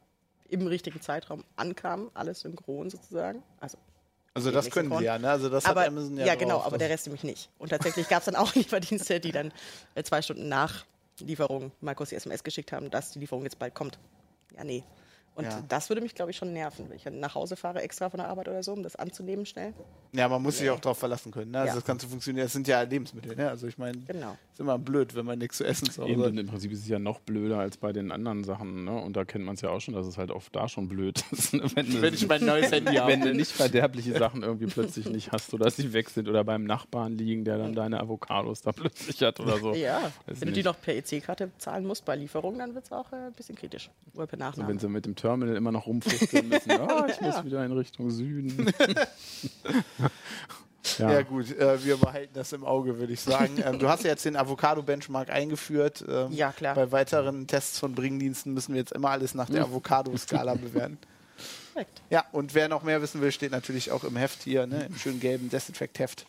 [0.50, 2.10] im richtigen Zeitraum ankamen.
[2.14, 3.44] Alles synchron sozusagen.
[3.60, 3.78] Also
[4.34, 5.30] Also das können sie ja, ne?
[5.30, 7.50] Also das aber, hat Amazon ja ja, drauf, genau, aber das- der Rest nämlich nicht.
[7.60, 9.52] Und tatsächlich gab es dann auch Lieferdienste, die dann
[9.96, 10.86] äh, zwei Stunden nach
[11.20, 14.00] Lieferung mal kurz die SMS geschickt haben, dass die Lieferung jetzt bald kommt.
[14.58, 14.84] Ja, nee.
[15.40, 15.64] Und Ja.
[15.68, 18.18] das würde mich, glaube ich, schon nerven, wenn ich dann nach Hause fahre, extra von
[18.20, 19.74] der Arbeit oder so, um das anzunehmen schnell.
[20.12, 21.52] Ja, man muss sich auch darauf verlassen können.
[21.52, 21.60] Ne?
[21.60, 21.76] Also Ja.
[21.76, 22.46] das Ganze funktioniert.
[22.46, 23.36] Das sind ja Lebensmittel.
[23.36, 23.50] Ne?
[23.50, 24.36] Also ich meine, Genau.
[24.54, 26.34] ist immer blöd, wenn man nichts zu essen zu Hause hat.
[26.38, 28.84] im Prinzip ist es ja noch blöder als bei den anderen Sachen.
[28.86, 28.96] Ne?
[29.02, 31.24] Und da kennt man es ja auch schon, dass es halt oft da schon blöd
[31.32, 31.54] ist.
[31.54, 31.64] ne?
[31.76, 33.12] wenn, du- Wenn ich mein neues Handy habe.
[33.12, 36.64] wenn du nicht verderbliche Sachen irgendwie plötzlich nicht hast oder sie weg sind oder beim
[36.66, 39.74] Nachbarn liegen, der dann deine Avocados da plötzlich hat oder so.
[39.74, 40.66] Ja, Weiß wenn du die nicht.
[40.66, 43.90] noch per EC-Karte zahlen musst bei Lieferung, dann wird es auch äh, ein bisschen kritisch.
[44.16, 44.68] Oder per Nachname.
[44.70, 46.72] wenn sie mit dem Terminal immer noch rumfuchteln müssen.
[46.80, 48.72] Ah, ich muss wieder in Richtung Süden.
[50.98, 51.22] Ja, ja.
[51.22, 53.62] gut, äh, wir behalten das im Auge, würde ich sagen.
[53.64, 56.04] ähm, du hast ja jetzt den Avocado-Benchmark eingeführt.
[56.08, 56.74] Ähm, Ja, klar.
[56.74, 60.98] Bei weiteren Tests von Bringdiensten müssen wir jetzt immer alles nach der Avocado-Skala bewerten.
[61.74, 62.02] Perfekt.
[62.10, 64.96] Ja, und wer noch mehr wissen will, steht natürlich auch im Heft hier, ne, im
[64.96, 66.26] schönen gelben Desinfect-Heft.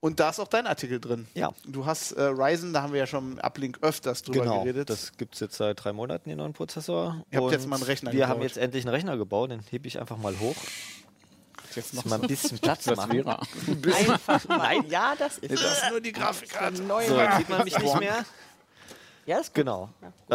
[0.00, 1.26] Und da ist auch dein Artikel drin.
[1.34, 1.50] Ja.
[1.66, 4.88] Du hast äh, Ryzen, da haben wir ja schon im Uplink öfters drüber Genau, geredet.
[4.88, 7.22] das gibt es jetzt seit drei Monaten, den neuen Prozessor.
[7.30, 8.48] Ihr habt Und jetzt mal einen Rechner Wir haben gebaut.
[8.48, 10.56] jetzt endlich einen Rechner gebaut, den hebe ich einfach mal hoch.
[11.74, 13.12] jetzt Noch mal ein bisschen Platz machen.
[13.12, 13.38] wäre.
[13.94, 14.84] Einfach mal.
[14.88, 16.82] Ja, das ist das ist nur die Grafikkarte.
[16.82, 18.24] Neue So, jetzt sieht man mich nicht mehr.
[19.26, 19.56] Ja, ist gut.
[19.66, 19.90] Genau.
[20.30, 20.34] Äh,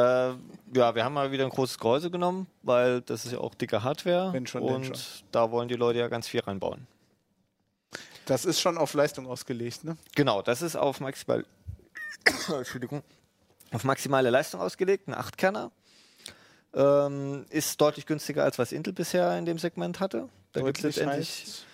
[0.76, 3.82] ja, wir haben mal wieder ein großes Gehäuse genommen, weil das ist ja auch dicke
[3.84, 4.32] Hardware.
[4.32, 4.96] Wenn schon, und schon.
[5.32, 6.86] da wollen die Leute ja ganz viel reinbauen.
[8.26, 9.98] Das ist schon auf Leistung ausgelegt, ne?
[10.16, 11.46] Genau, das ist auf maximal
[12.58, 13.04] Entschuldigung,
[13.72, 15.72] auf maximale Leistung ausgelegt, ein 8-Kerner.
[16.74, 20.28] Ähm, ist deutlich günstiger als was Intel bisher in dem Segment hatte.
[20.52, 21.66] Da Deutlich letztendlich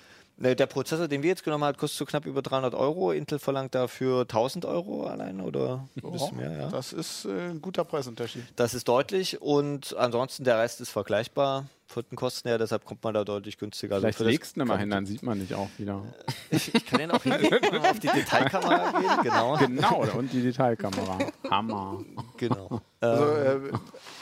[0.42, 3.12] Ne, der Prozessor, den wir jetzt genommen haben, kostet so knapp über 300 Euro.
[3.12, 6.52] Intel verlangt dafür 1000 Euro allein oder ein bisschen mehr.
[6.52, 6.70] Ja.
[6.70, 8.46] Das ist äh, ein guter Preisunterschied.
[8.56, 13.04] Das ist deutlich und ansonsten der Rest ist vergleichbar von den Kosten her, deshalb kommt
[13.04, 13.96] man da deutlich günstiger.
[13.96, 16.02] Also Vielleicht das legst du ihn mal hin, dann sieht man dich auch wieder.
[16.50, 19.58] Ich kann den auch auf die Detailkamera gehen, genau.
[19.58, 21.18] Genau, und die Detailkamera.
[21.50, 22.04] Hammer.
[22.38, 22.82] genau.
[23.04, 23.70] Also, Ähm,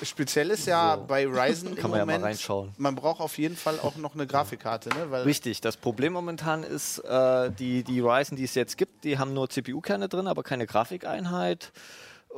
[0.01, 1.03] äh, speziell ist ja so.
[1.05, 2.71] bei Ryzen Kann im man ja mal Moment, reinschauen.
[2.77, 5.07] man braucht auf jeden Fall auch noch eine Grafikkarte, ne?
[5.11, 9.17] Weil Richtig, das Problem momentan ist, äh, die, die Ryzen, die es jetzt gibt, die
[9.19, 11.73] haben nur CPU-Kerne drin, aber keine Grafikeinheit.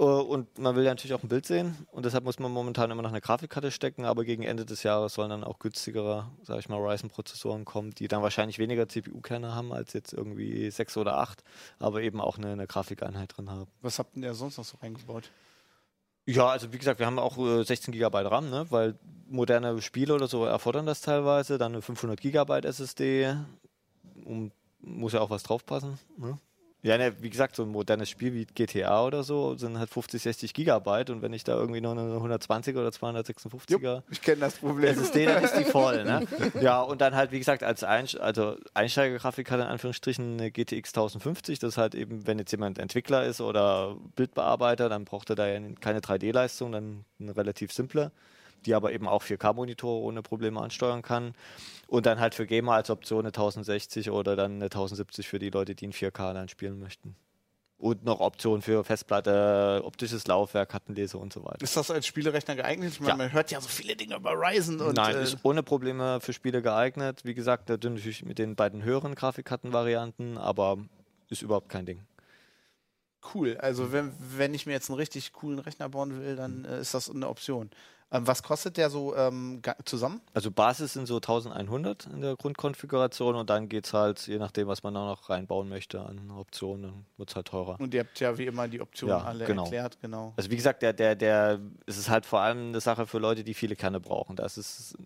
[0.02, 1.78] Äh, und man will ja natürlich auch ein Bild sehen.
[1.92, 4.04] Und deshalb muss man momentan immer noch eine Grafikkarte stecken.
[4.04, 8.08] Aber gegen Ende des Jahres sollen dann auch günstigere, sag ich mal, Ryzen-Prozessoren kommen, die
[8.08, 11.44] dann wahrscheinlich weniger CPU-Kerne haben als jetzt irgendwie sechs oder acht,
[11.80, 13.68] aber eben auch eine, eine Grafikeinheit drin haben.
[13.82, 15.30] was habt ihr sonst noch so reingebaut?
[16.26, 18.66] Ja, also wie gesagt, wir haben auch äh, 16 GB RAM, ne?
[18.70, 21.58] weil moderne Spiele oder so erfordern das teilweise.
[21.58, 23.36] Dann eine 500 GB SSD,
[24.26, 26.00] um, muss ja auch was draufpassen.
[26.18, 26.38] Ne?
[26.84, 30.22] Ja, ne, wie gesagt, so ein modernes Spiel wie GTA oder so sind halt 50,
[30.22, 34.56] 60 Gigabyte und wenn ich da irgendwie noch eine 120er oder 256er Ich kenne das
[34.56, 34.90] Problem.
[34.90, 36.04] SSD, dann ist die voll.
[36.04, 36.26] Ne?
[36.62, 40.90] Ja, und dann halt, wie gesagt, als Einsch also Einsteigergrafik hat in Anführungsstrichen eine GTX
[40.90, 41.60] 1050.
[41.60, 45.48] Das ist halt eben, wenn jetzt jemand Entwickler ist oder Bildbearbeiter, dann braucht er da
[45.48, 48.12] ja keine 3D-Leistung, dann eine relativ simple,
[48.66, 51.34] die aber eben auch 4K-Monitore ohne Probleme ansteuern kann.
[51.88, 55.50] Und dann halt für Gamer als Option eine 1060 oder dann eine 1070 für die
[55.50, 57.16] Leute, die in 4K dann spielen möchten.
[57.78, 61.64] Und noch Optionen für Festplatte, optisches Laufwerk, Kartenleser und so weiter.
[61.64, 62.92] Ist das als Spielerechner geeignet?
[62.94, 63.16] Ich meine, Ja.
[63.18, 66.32] man hört ja so viele Dinge über Ryzen und Nein, äh, ist ohne Probleme für
[66.32, 67.22] Spiele geeignet.
[67.26, 70.78] Wie gesagt, natürlich mit den beiden höheren Grafikkartenvarianten, aber
[71.30, 72.04] ist überhaupt kein Ding.
[73.34, 73.58] cool.
[73.58, 76.94] Also wenn, wenn ich mir jetzt einen richtig coolen Rechner bauen will, dann äh, ist
[76.94, 77.70] das eine Option.
[78.12, 80.22] Ähm, was kostet der so ähm, zusammen?
[80.34, 84.68] Also Basis sind so 1100 in der Grundkonfiguration und dann geht es halt, je nachdem,
[84.68, 87.80] was man da noch reinbauen möchte an Optionen, dann wird es halt teurer.
[87.80, 89.64] Und ihr habt ja wie immer die Optionen Ja, alle genau.
[89.64, 90.34] erklärt, genau.
[90.36, 93.44] Also wie gesagt, der, der, der, es ist halt vor allem eine Sache für Leute,
[93.44, 94.36] die viele Kerne brauchen.
[94.36, 94.98] Das ist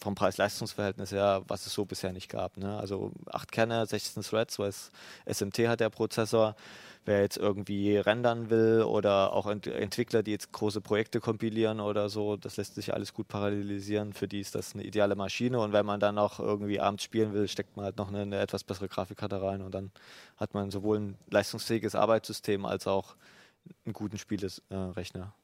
[0.00, 2.56] vom Preis-Leistungs-Verhältnis her, was es so bisher nicht gab.
[2.56, 2.78] Ne?
[2.78, 4.90] Also 8 Kerne, 16 Threads, was
[5.30, 6.56] SMT hat der Prozessor.
[7.04, 12.10] Wer jetzt irgendwie rendern will oder auch Ent Entwickler, die jetzt große Projekte kompilieren oder
[12.10, 14.12] so, das lässt sich alles gut parallelisieren.
[14.12, 15.60] Für die ist das eine ideale Maschine.
[15.60, 18.38] Und wenn man dann auch irgendwie abends spielen will, steckt man halt noch eine, eine
[18.38, 19.92] etwas bessere Grafikkarte rein und dann
[20.36, 23.16] hat man sowohl ein leistungsfähiges Arbeitssystem als auch
[23.84, 25.34] einen guten Spielerechner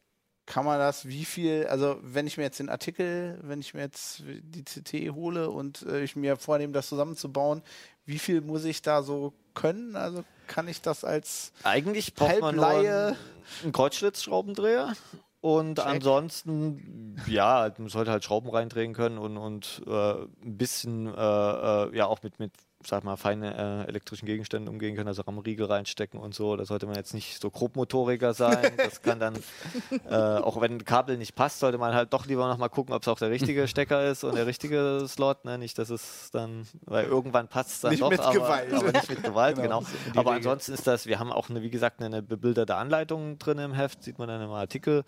[0.47, 3.81] kann man das, wie viel, also wenn ich mir jetzt den Artikel, wenn ich mir
[3.81, 7.63] jetzt die CT hole und äh, ich mir vornehme, das zusammenzubauen,
[8.05, 9.97] wie viel muss ich da so können?
[9.97, 13.17] Also kann ich das als Eigentlich braucht man nur einen,
[13.65, 14.93] einen Kreuzschlitzschraubendreher
[15.41, 15.87] und Check.
[15.87, 21.97] ansonsten, ja, man sollte halt Schrauben reindrehen können und, und äh, ein bisschen, äh, äh
[21.97, 22.53] ja, auch mit, mit
[22.85, 26.57] sag mal, feine äh, elektrischen Gegenständen umgehen können, also RAM-Riegel reinstecken und so.
[26.57, 28.73] Da sollte man jetzt nicht so Grobmotoriker sein.
[28.77, 29.37] Das kann dann,
[30.09, 33.03] äh, auch wenn ein Kabel nicht passt, sollte man halt doch lieber nochmal gucken, ob
[33.03, 35.45] es auch der richtige Stecker ist und der richtige Slot.
[35.45, 35.59] Ne?
[35.59, 38.73] Nicht, dass es dann, weil irgendwann passt es dann nicht doch, mit aber, Gewalt.
[38.73, 39.81] aber nicht mit Gewalt, genau.
[39.81, 40.21] genau.
[40.21, 40.49] Aber Regel.
[40.49, 44.03] ansonsten ist das, wir haben auch, eine, wie gesagt, eine bebilderte Anleitung drin im Heft,
[44.03, 45.05] sieht man dann im Artikel.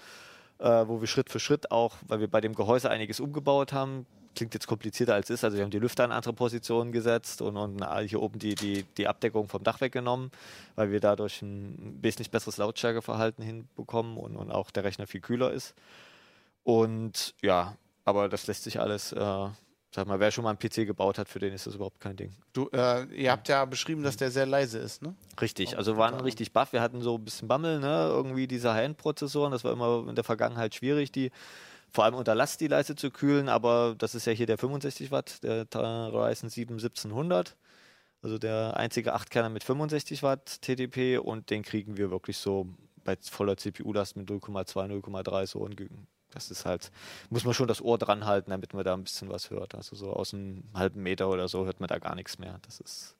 [0.60, 4.06] Äh, wo wir Schritt für Schritt auch, weil wir bei dem Gehäuse einiges umgebaut haben,
[4.34, 5.44] klingt jetzt komplizierter als es ist.
[5.44, 8.84] Also wir haben die Lüfter in andere Positionen gesetzt und, und hier oben die, die,
[8.96, 10.30] die Abdeckung vom Dach weggenommen,
[10.76, 15.52] weil wir dadurch ein wesentlich besseres Lautstärkeverhalten hinbekommen und, und auch der Rechner viel kühler
[15.52, 15.74] ist.
[16.64, 19.48] Und ja, aber das lässt sich alles, äh,
[19.90, 22.16] sag mal, wer schon mal einen PC gebaut hat, für den ist das überhaupt kein
[22.16, 22.32] Ding.
[22.52, 25.14] Du, äh, ihr habt ja beschrieben, dass der sehr leise ist, ne?
[25.40, 26.72] Richtig, also waren richtig baff.
[26.72, 28.08] Wir hatten so ein bisschen Bammel, ne?
[28.08, 31.30] Irgendwie diese High-End-Prozessoren, das war immer in der Vergangenheit schwierig, die
[31.90, 35.10] vor allem unter Last die Leiste zu kühlen, aber das ist ja hier der 65
[35.10, 37.56] Watt, der Ryzen 7 1700.
[38.20, 42.66] Also der einzige 8-Kerner mit 65 Watt TDP und den kriegen wir wirklich so
[43.04, 45.80] bei voller CPU-Last mit 0,2, 0,3 so und
[46.30, 46.90] das ist halt,
[47.30, 49.74] muss man schon das Ohr dran halten, damit man da ein bisschen was hört.
[49.74, 52.58] Also so aus einem halben Meter oder so hört man da gar nichts mehr.
[52.62, 53.16] Das ist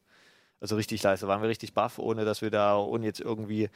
[0.61, 1.29] also richtig leise.
[1.29, 3.71] Waren wir richtig baff, ohne dass wir da, ohne jetzt irgendwie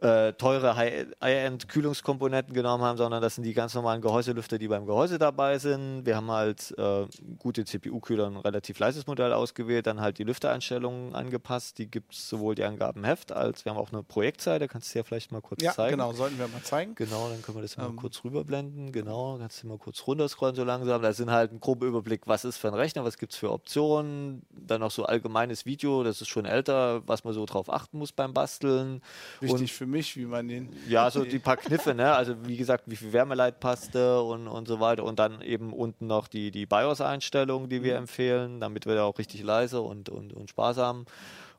[0.00, 5.18] äh, teure High-End-Kühlungskomponenten genommen haben, sondern das sind die ganz normalen Gehäuselüfter, die beim Gehäuse
[5.18, 6.06] dabei sind.
[6.06, 7.06] Wir haben halt äh,
[7.38, 11.78] gute CPU-Kühler, ein relativ leises Modell ausgewählt, dann halt die Lüftereinstellungen angepasst.
[11.78, 14.98] Die gibt es sowohl die Angaben Heft als wir haben auch eine Projektseite, kannst du
[14.98, 15.96] ja vielleicht mal kurz ja, zeigen.
[15.96, 16.94] genau, sollten wir mal zeigen.
[16.94, 17.96] Genau, dann können wir das mal ähm.
[17.96, 18.92] kurz rüberblenden.
[18.92, 21.02] Genau, kannst du mal kurz runterscrollen so langsam.
[21.02, 23.50] Da sind halt ein grober Überblick, was ist für ein Rechner, was gibt es für
[23.50, 24.42] Optionen.
[24.50, 28.12] Dann noch so allgemeines Video, das ist schon älter, was man so drauf achten muss
[28.12, 29.02] beim Basteln.
[29.40, 30.70] Wichtig Und für mich, wie man den.
[30.88, 32.12] Ja, so die paar Kniffe, ne?
[32.12, 35.04] Also wie gesagt, wie viel Wärmeleitpaste und, und so weiter.
[35.04, 38.00] Und dann eben unten noch die, die BIOS-Einstellungen, die wir mhm.
[38.00, 41.04] empfehlen, damit wir da auch richtig leise und, und, und sparsam.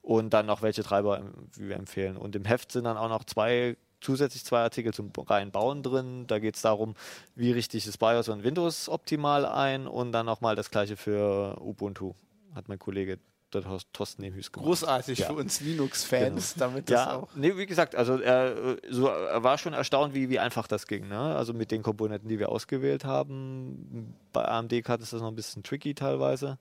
[0.02, 1.22] Und dann noch welche Treiber
[1.56, 2.18] wir empfehlen.
[2.18, 6.26] Und im Heft sind dann auch noch zwei zusätzlich zwei Artikel zum reinen Bauen drin.
[6.28, 6.96] Da geht es darum,
[7.36, 11.62] wie richte ich das BIOS und Windows optimal ein und dann nochmal das gleiche für
[11.62, 12.14] Ubuntu,
[12.56, 13.20] hat mein Kollege
[13.54, 14.68] der Thorsten Nemhüs gemacht.
[14.68, 15.28] Großartig ja.
[15.28, 16.66] für uns Linux-Fans, genau.
[16.66, 17.30] damit das ja, auch.
[17.36, 21.08] Nee, wie gesagt, also er, so, er war schon erstaunt, wie, wie einfach das ging.
[21.08, 21.20] Ne?
[21.20, 24.16] Also mit den Komponenten, die wir ausgewählt haben.
[24.34, 26.58] Bei AMD-Karten ist das noch ein bisschen tricky teilweise,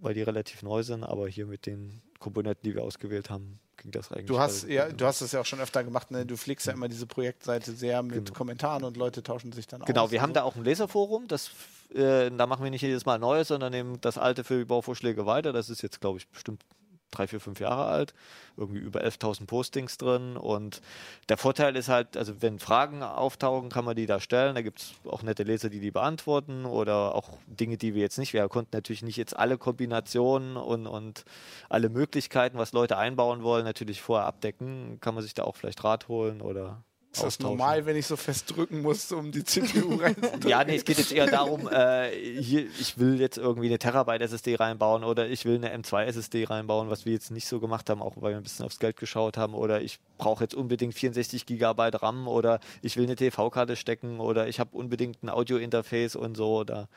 [0.00, 3.90] weil die relativ neu sind, aber hier mit den Komponenten, die wir ausgewählt haben, ging
[3.92, 4.26] das eigentlich.
[4.26, 6.26] Du hast ja, du hast es ja auch schon öfter gemacht, ne?
[6.26, 8.32] Du pflegst ja immer diese Projektseite sehr mit genau.
[8.32, 10.10] Kommentaren und Leute tauschen sich dann genau, aus.
[10.10, 10.34] Genau, wir haben so.
[10.34, 11.50] da auch ein Leserforum, das
[11.94, 15.26] äh, da machen wir nicht jedes Mal Neues, sondern nehmen das alte für die Bauvorschläge
[15.26, 15.52] weiter.
[15.52, 16.64] Das ist jetzt, glaube ich, bestimmt
[17.10, 18.14] drei, vier, fünf Jahre alt,
[18.56, 20.36] irgendwie über 11.000 Postings drin.
[20.36, 20.80] Und
[21.28, 24.54] der Vorteil ist halt, also wenn Fragen auftauchen, kann man die da stellen.
[24.54, 28.18] Da gibt es auch nette Leser, die die beantworten oder auch Dinge, die wir jetzt
[28.18, 28.32] nicht.
[28.32, 31.24] Wir konnten natürlich nicht jetzt alle Kombinationen und, und
[31.68, 34.98] alle Möglichkeiten, was Leute einbauen wollen, natürlich vorher abdecken.
[35.00, 36.82] Kann man sich da auch vielleicht Rat holen oder
[37.18, 40.48] ist das normal, wenn ich so fest drücken muss, um die CPU reinzudrücken?
[40.48, 44.22] ja, nee, es geht jetzt eher darum, äh, hier, ich will jetzt irgendwie eine Terabyte
[44.22, 47.90] SSD reinbauen oder ich will eine M2 SSD reinbauen, was wir jetzt nicht so gemacht
[47.90, 50.94] haben, auch weil wir ein bisschen aufs Geld geschaut haben oder ich brauche jetzt unbedingt
[50.94, 56.16] 64 Gigabyte RAM oder ich will eine TV-Karte stecken oder ich habe unbedingt ein Audio-Interface
[56.16, 56.88] und so oder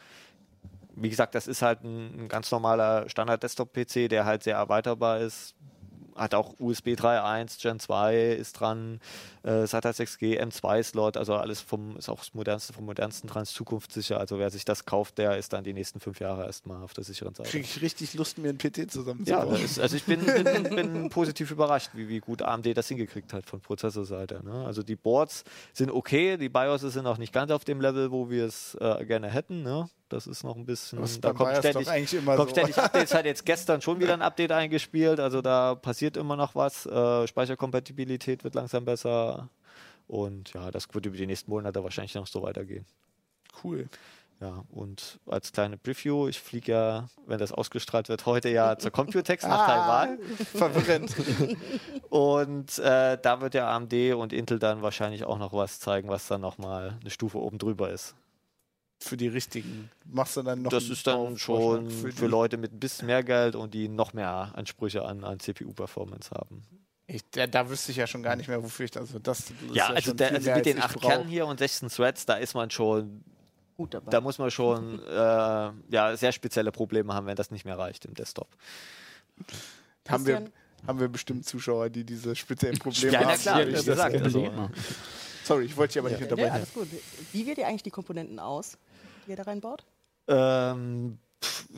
[0.96, 5.56] wie gesagt, das ist halt ein, ein ganz normaler Standard-Desktop-PC, der halt sehr erweiterbar ist
[6.16, 9.00] hat auch USB 3.1, Gen 2 ist dran,
[9.44, 13.54] äh, SATA 6G, M2-Slot, also alles vom, ist auch das modernste vom modernsten dran, ist
[13.54, 14.20] zukunftssicher.
[14.20, 17.04] Also wer sich das kauft, der ist dann die nächsten fünf Jahre erstmal auf der
[17.04, 17.50] sicheren Seite.
[17.50, 19.56] Kriege ich richtig Lust, mir ein PT zusammenzubauen.
[19.56, 23.34] Ja, ist, also ich bin, bin, bin, positiv überrascht, wie, wie gut AMD das hingekriegt
[23.34, 24.44] hat von Prozessorseite.
[24.44, 24.66] Ne?
[24.66, 25.44] Also die Boards
[25.74, 29.06] sind okay, die BIOS sind auch nicht ganz auf dem Level, wo wir es äh,
[29.06, 29.64] gerne hätten.
[29.64, 29.90] Ne?
[30.12, 31.00] Das ist noch ein bisschen.
[31.22, 31.88] da kommt ständig,
[32.26, 32.48] kommt so.
[32.50, 33.14] ständig Updates.
[33.14, 35.20] Hat jetzt gestern schon wieder ein Update eingespielt.
[35.20, 36.86] Also da passiert immer noch was.
[36.86, 39.50] Äh, Speicherkompatibilität wird langsam besser.
[40.08, 42.86] Und ja, das wird über die nächsten Monate wahrscheinlich noch so weitergehen.
[43.64, 43.88] Cool.
[44.42, 48.90] Ja, und als kleine Preview, ich fliege ja, wenn das ausgestrahlt wird, heute ja zur
[48.90, 50.18] Computex nach Taiwan.
[50.56, 51.16] Verwirrend.
[52.10, 56.28] Und äh, da wird ja AMD und Intel dann wahrscheinlich auch noch was zeigen, was
[56.28, 58.16] dann nochmal eine Stufe oben drüber ist.
[59.04, 59.90] Für die richtigen.
[60.06, 63.24] Machst du dann noch Das ist dann schon für, für, Leute mit ein bisschen mehr
[63.24, 66.62] Geld und die noch mehr Ansprüche an, an CPU-Performance haben.
[67.08, 69.02] Ich, da, da wüsste ich ja schon gar nicht mehr, wofür ich das.
[69.02, 71.10] Also das ist Ja, also, viel also mit als den ich acht brauch.
[71.10, 73.24] Kernen hier und 16 Threads, da ist man schon,
[73.76, 74.12] Gut dabei.
[74.12, 78.06] da muss man schon äh, ja, sehr spezielle Probleme haben, wenn das nicht mehr reicht
[78.06, 78.48] im Desktop.
[80.08, 80.52] Haben wir,
[80.88, 83.28] haben wir bestimmt Zuschauer, die diese speziellen Probleme Ja, haben.
[83.30, 84.22] na klar, wie das gesagt.
[84.22, 84.70] Also.
[85.44, 86.52] Sorry, ich wollte dich aber nicht Ja, unterbrechen.
[86.52, 86.88] alles gut.
[87.34, 88.78] Wie wählt ihr eigentlich die Komponenten aus,
[89.36, 89.86] da reinbaut?
[90.28, 91.20] Ähm,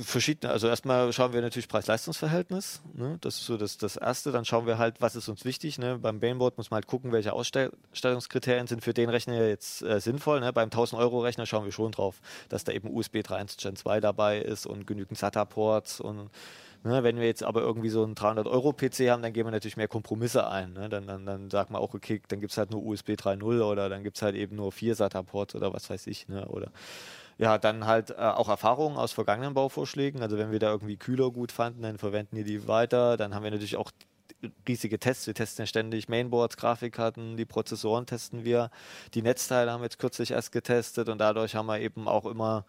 [0.02, 2.82] verschiedene, also erstmal schauen wir natürlich Preis-Leistungs-Verhältnis.
[2.94, 3.18] Ne?
[3.22, 4.32] Das ist so das, das Erste.
[4.32, 5.78] Dann schauen wir halt, was ist uns wichtig.
[5.80, 5.98] Ne?
[5.98, 10.40] Beim Mainboard muss man halt gucken, welche Ausstellungskriterien sind für den Rechner jetzt äh, sinnvoll.
[10.40, 10.52] Ne?
[10.54, 12.20] Beim 1000-Euro-Rechner schauen wir schon drauf,
[12.50, 16.30] dass da eben USB 3.1 Gen 2 dabei ist und genügend SATA-Ports und
[16.86, 19.88] Ne, wenn wir jetzt aber irgendwie so einen 300-Euro-PC haben, dann gehen wir natürlich mehr
[19.88, 20.74] Kompromisse ein.
[20.74, 20.90] Ne?
[20.90, 23.88] Dann, dann, dann sagt man auch, okay, dann gibt es halt nur USB 3.0 oder
[23.88, 26.28] dann gibt es halt eben nur vier SATA-Ports oder was weiß ich.
[26.28, 26.46] Ne?
[26.46, 26.74] Oder
[27.38, 30.22] ja, dann halt äh, auch Erfahrungen aus vergangenen Bauvorschlägen.
[30.22, 33.18] Also wenn wir da irgendwie Kühler gut fanden, dann verwenden wir die weiter.
[33.18, 33.92] Dann haben wir natürlich auch
[34.68, 35.28] riesige Tests.
[35.28, 38.70] Wir testen ja ständig Mainboards, Grafikkarten, die Prozessoren testen wir.
[39.14, 42.66] Die Netzteile haben wir jetzt kürzlich erst getestet und dadurch haben wir eben auch immer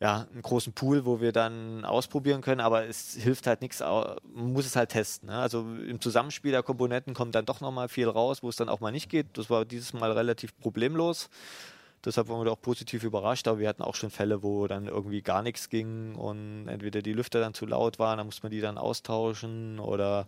[0.00, 4.16] ja, einen großen Pool, wo wir dann ausprobieren können, aber es hilft halt nichts, man
[4.32, 5.28] muss es halt testen.
[5.28, 5.38] Ne?
[5.38, 8.80] Also im Zusammenspiel der Komponenten kommt dann doch nochmal viel raus, wo es dann auch
[8.80, 9.26] mal nicht geht.
[9.34, 11.28] Das war dieses Mal relativ problemlos.
[12.04, 14.86] Deshalb waren wir da auch positiv überrascht, aber wir hatten auch schon Fälle, wo dann
[14.86, 18.52] irgendwie gar nichts ging und entweder die Lüfter dann zu laut waren, dann musste man
[18.52, 20.26] die dann austauschen oder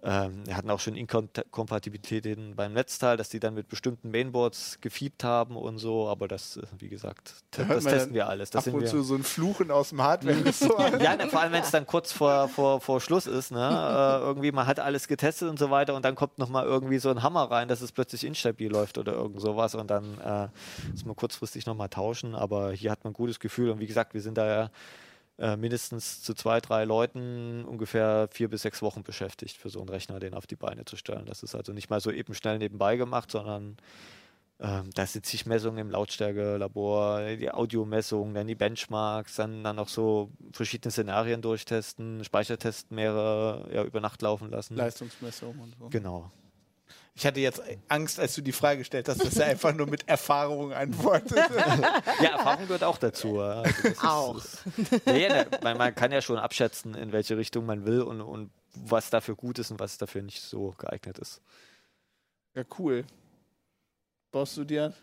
[0.00, 5.24] ähm, wir hatten auch schon Inkompatibilitäten beim Netzteil, dass die dann mit bestimmten Mainboards gefiebt
[5.24, 8.50] haben und so, aber das, äh, wie gesagt, Da das testen wir alles.
[8.50, 11.00] Das Ab und zu so ein Fluchen aus dem Hardware-Ressort.
[11.02, 13.58] Ja, ne, vor allem wenn es dann kurz vor, vor, vor Schluss ist, ne?
[13.58, 17.10] äh, irgendwie man hat alles getestet und so weiter und dann kommt nochmal irgendwie so
[17.10, 20.48] ein Hammer rein, dass es plötzlich instabil läuft oder irgend sowas und dann äh,
[20.92, 24.14] muss man kurzfristig nochmal tauschen, aber hier hat man ein gutes Gefühl und wie gesagt,
[24.14, 24.70] wir sind da ja
[25.38, 29.88] äh, mindestens zu zwei, drei Leuten ungefähr vier bis sechs Wochen beschäftigt, für so einen
[29.88, 31.26] Rechner den auf die Beine zu stellen.
[31.26, 33.76] Das ist also nicht mal so eben schnell nebenbei gemacht, sondern
[34.60, 39.88] ähm, da sind zig Messungen im Lautstärkelabor, die Audiomessungen, dann die Benchmarks, dann, dann noch
[39.88, 44.74] so verschiedene Szenarien durchtesten, Speichertests mehrere ja, über Nacht laufen lassen.
[44.74, 45.88] Leistungsmessung und so.
[45.90, 46.32] Genau.
[47.18, 50.08] Ich hatte jetzt Angst, als du die Frage gestellt hast, dass er einfach nur mit
[50.08, 51.32] Erfahrung antwortet.
[52.22, 53.40] Ja, Erfahrung gehört auch dazu.
[53.40, 53.72] Also
[54.06, 54.36] Auch.
[54.36, 54.62] Ist,
[55.04, 58.20] ja, ja, ne, man, man kann ja schon abschätzen, in welche Richtung man will und,
[58.20, 61.42] und was dafür gut ist und was dafür nicht so geeignet ist.
[62.54, 63.04] ja, cool.
[64.30, 64.94] Baust du dir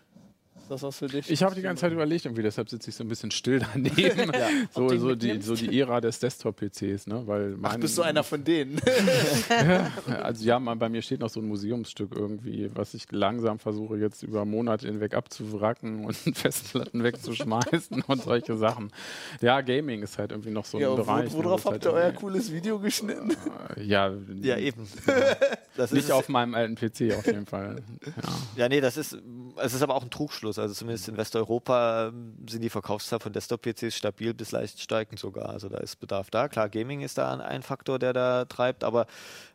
[0.69, 1.29] das was für dich?
[1.29, 4.31] Ich habe die ganze Zeit überlegt, irgendwie, deshalb sitze ich so ein bisschen still daneben.
[4.73, 7.23] so, du ihn so, die, so die Ära des Desktop-PCs, ne?
[7.25, 8.79] Weil Ach, mein, bist du einer von denen?
[10.23, 13.97] Also ja, mal, bei mir steht noch so ein Museumsstück irgendwie, was ich langsam versuche
[13.97, 18.91] jetzt über Monate hinweg abzuwracken und Festplatten wegzuschmeißen und solche Sachen.
[19.41, 21.31] Ja, Gaming ist halt irgendwie noch so ein ja, Bereich.
[21.31, 23.35] ne, worauf wo es habt ihr halt euer irgendwie- cooles Video geschnitten?
[23.83, 24.11] Ja,
[24.41, 24.87] Ja, eben.
[25.75, 27.81] Das nicht ist, auf meinem alten PC auf jeden Fall.
[28.05, 28.11] Ja.
[28.55, 29.17] Ja, nee, das ist,
[29.61, 30.54] es ist aber auch ein Trugschluss.
[30.59, 35.49] Also zumindest in Westeuropa ähm, sind die Verkaufszahlen von Desktop-PCs stabil bis leicht steigend sogar.
[35.49, 36.47] Also da ist Bedarf da.
[36.47, 39.07] Klar, Gaming ist da ein, Faktor, der da treibt, aber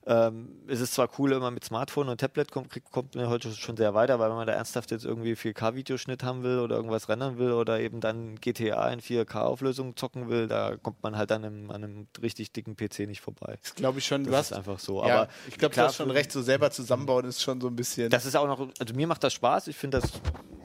[0.06, 3.52] ähm, es ist zwar cool, wenn man mit Smartphone und Tablet kommt, kommt man heute
[3.52, 7.08] schon sehr weiter, weil wenn man da ernsthaft jetzt irgendwie 4K-Videoschnitt haben will oder irgendwas
[7.08, 11.44] rendern will oder eben dann GTA in 4K-Auflösung zocken will, da kommt man halt an
[11.44, 13.58] einem, an einem richtig dicken PC nicht vorbei.
[13.62, 14.24] Das glaube ich schon.
[14.24, 15.06] Das hast ist einfach so.
[15.06, 16.32] Ja, aber ich glaube, du hast schon recht.
[16.32, 18.10] So selber zusammenbauen ist schon so ein bisschen.
[18.10, 19.68] das ist auch noch, also mir macht das Spaß.
[19.68, 20.10] Ich finde das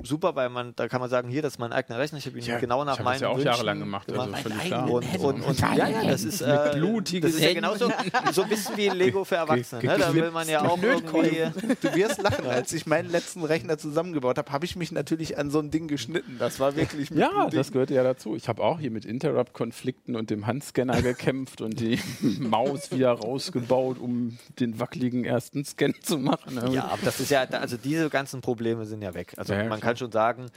[0.05, 2.17] super, weil man, da kann man sagen, hier, das ist mein eigener Rechner.
[2.17, 4.11] Ich habe ihn Ja, genau nach ich hab meinen das ja auch Wünschen jahrelang gemacht,
[4.11, 4.89] also völlig klar.
[4.89, 7.91] Und, und, und ja, ja, das ist, äh, blutigen das ist ja genauso
[8.31, 9.83] so ein bisschen wie Lego für Erwachsene.
[9.83, 9.97] Ne?
[9.97, 11.47] Da will man ja auch irgendwie.
[11.81, 15.49] Du wirst lachen, als ich meinen letzten Rechner zusammengebaut habe, habe ich mich natürlich an
[15.49, 16.37] so ein Ding geschnitten.
[16.39, 18.35] Das war wirklich mit Ja, das gehört ja dazu.
[18.35, 21.99] Ich habe auch hier mit Interrupt-Konflikten und dem Handscanner gekämpft und die
[22.39, 26.71] Maus wieder rausgebaut, um den wackeligen ersten Scan zu machen.
[26.71, 29.33] Ja, aber das ist ja, also diese ganzen Probleme sind ja weg.
[29.37, 29.94] Also man klar.
[29.95, 30.47] Kann schon sagen,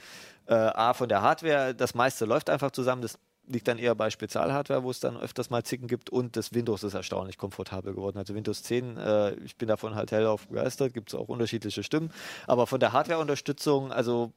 [0.47, 3.01] äh, A, von der Hardware, das meiste läuft einfach zusammen.
[3.01, 3.17] Das
[3.47, 6.09] liegt dann eher bei Spezialhardware, wo es dann öfters mal Zicken gibt.
[6.09, 8.17] Und das Windows ist erstaunlich komfortabel geworden.
[8.17, 12.11] Also Windows 10, äh, ich bin davon halt hellauf begeistert, gibt es auch unterschiedliche Stimmen,
[12.47, 14.33] aber von der Hardware-Unterstützung, also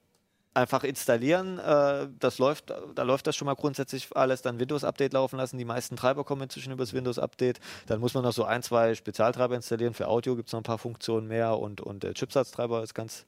[0.55, 5.37] einfach installieren, äh, das läuft, da läuft das schon mal grundsätzlich alles, dann Windows-Update laufen
[5.37, 8.63] lassen, die meisten Treiber kommen inzwischen über das Windows-Update, dann muss man noch so ein,
[8.63, 12.13] zwei Spezialtreiber installieren, für Audio gibt es noch ein paar Funktionen mehr und, und der
[12.13, 13.25] Chipsatztreiber ist ganz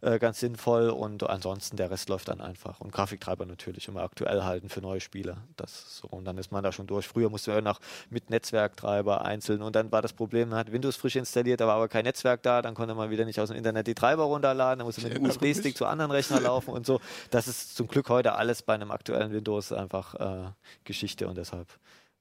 [0.00, 2.80] äh, ganz sinnvoll und ansonsten der Rest läuft dann einfach.
[2.80, 5.38] Und Grafiktreiber natürlich immer aktuell halten für neue Spiele.
[5.56, 6.08] Das so.
[6.08, 7.08] Und dann ist man da schon durch.
[7.08, 10.96] Früher musste man noch mit Netzwerktreiber einzeln und dann war das Problem, man hat Windows
[10.96, 13.56] frisch installiert, da war aber kein Netzwerk da, dann konnte man wieder nicht aus dem
[13.56, 17.00] Internet die Treiber runterladen, dann musste mit dem USB-Stick zu anderen Rechnern laufen und so.
[17.30, 20.50] Das ist zum Glück heute alles bei einem aktuellen Windows einfach äh,
[20.84, 21.68] Geschichte und deshalb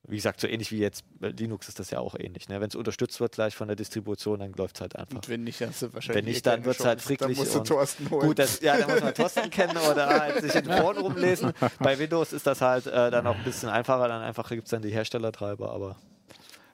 [0.08, 2.48] wie gesagt, so ähnlich wie jetzt bei Linux ist das ja auch ähnlich.
[2.48, 2.62] Ne?
[2.62, 5.18] Wenn es unterstützt wird gleich von der Distribution, dann läuft es halt einfach.
[5.18, 6.16] Und wenn nicht, dann du wahrscheinlich.
[6.16, 7.38] Wenn nicht, dann wird es halt fricklich.
[7.38, 8.28] Dann musst du Thorsten holen.
[8.28, 11.52] Gut, das, ja, dann muss man Thorsten kennen oder halt sich in den Foren rumlesen.
[11.80, 14.08] Bei Windows ist das halt äh, dann auch ein bisschen einfacher.
[14.08, 15.98] Dann einfach gibt es dann die Herstellertreiber, aber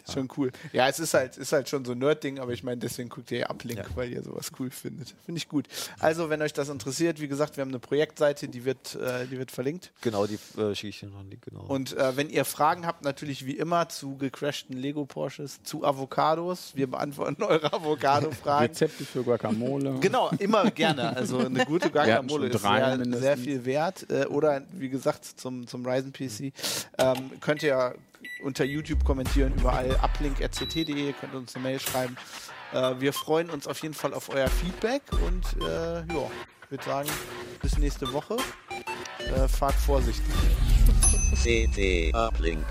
[0.07, 0.13] ja.
[0.13, 0.51] Schon cool.
[0.71, 3.31] Ja, es ist halt, ist halt schon so ein Nerd-Ding, aber ich meine, deswegen guckt
[3.31, 3.85] ihr ja Uplink, ja.
[3.95, 5.15] weil ihr sowas cool findet.
[5.25, 5.67] Finde ich gut.
[5.99, 9.37] Also, wenn euch das interessiert, wie gesagt, wir haben eine Projektseite, die wird, äh, die
[9.37, 9.91] wird verlinkt.
[10.01, 11.61] Genau, die äh, schicke ich dir noch einen Link, genau.
[11.61, 16.71] Und äh, wenn ihr Fragen habt, natürlich wie immer zu gecrashten Lego Porsches, zu Avocados.
[16.75, 18.67] Wir beantworten eure Avocado-Fragen.
[18.67, 19.99] Rezepte für Guacamole.
[19.99, 21.15] Genau, immer gerne.
[21.15, 24.09] Also eine gute Guacamole ist sehr, sehr, viel wert.
[24.09, 26.53] Äh, oder wie gesagt, zum, zum Ryzen PC
[26.97, 27.95] ähm, könnt ihr
[28.43, 32.17] unter YouTube kommentieren, überall uplink.rct.de, könnt uns eine Mail schreiben.
[32.73, 36.31] Äh, wir freuen uns auf jeden Fall auf euer Feedback und äh, ja,
[36.69, 37.09] würde sagen,
[37.61, 38.37] bis nächste Woche.
[39.19, 40.33] Äh, fahrt vorsichtig.
[41.41, 42.65] CT Uplink.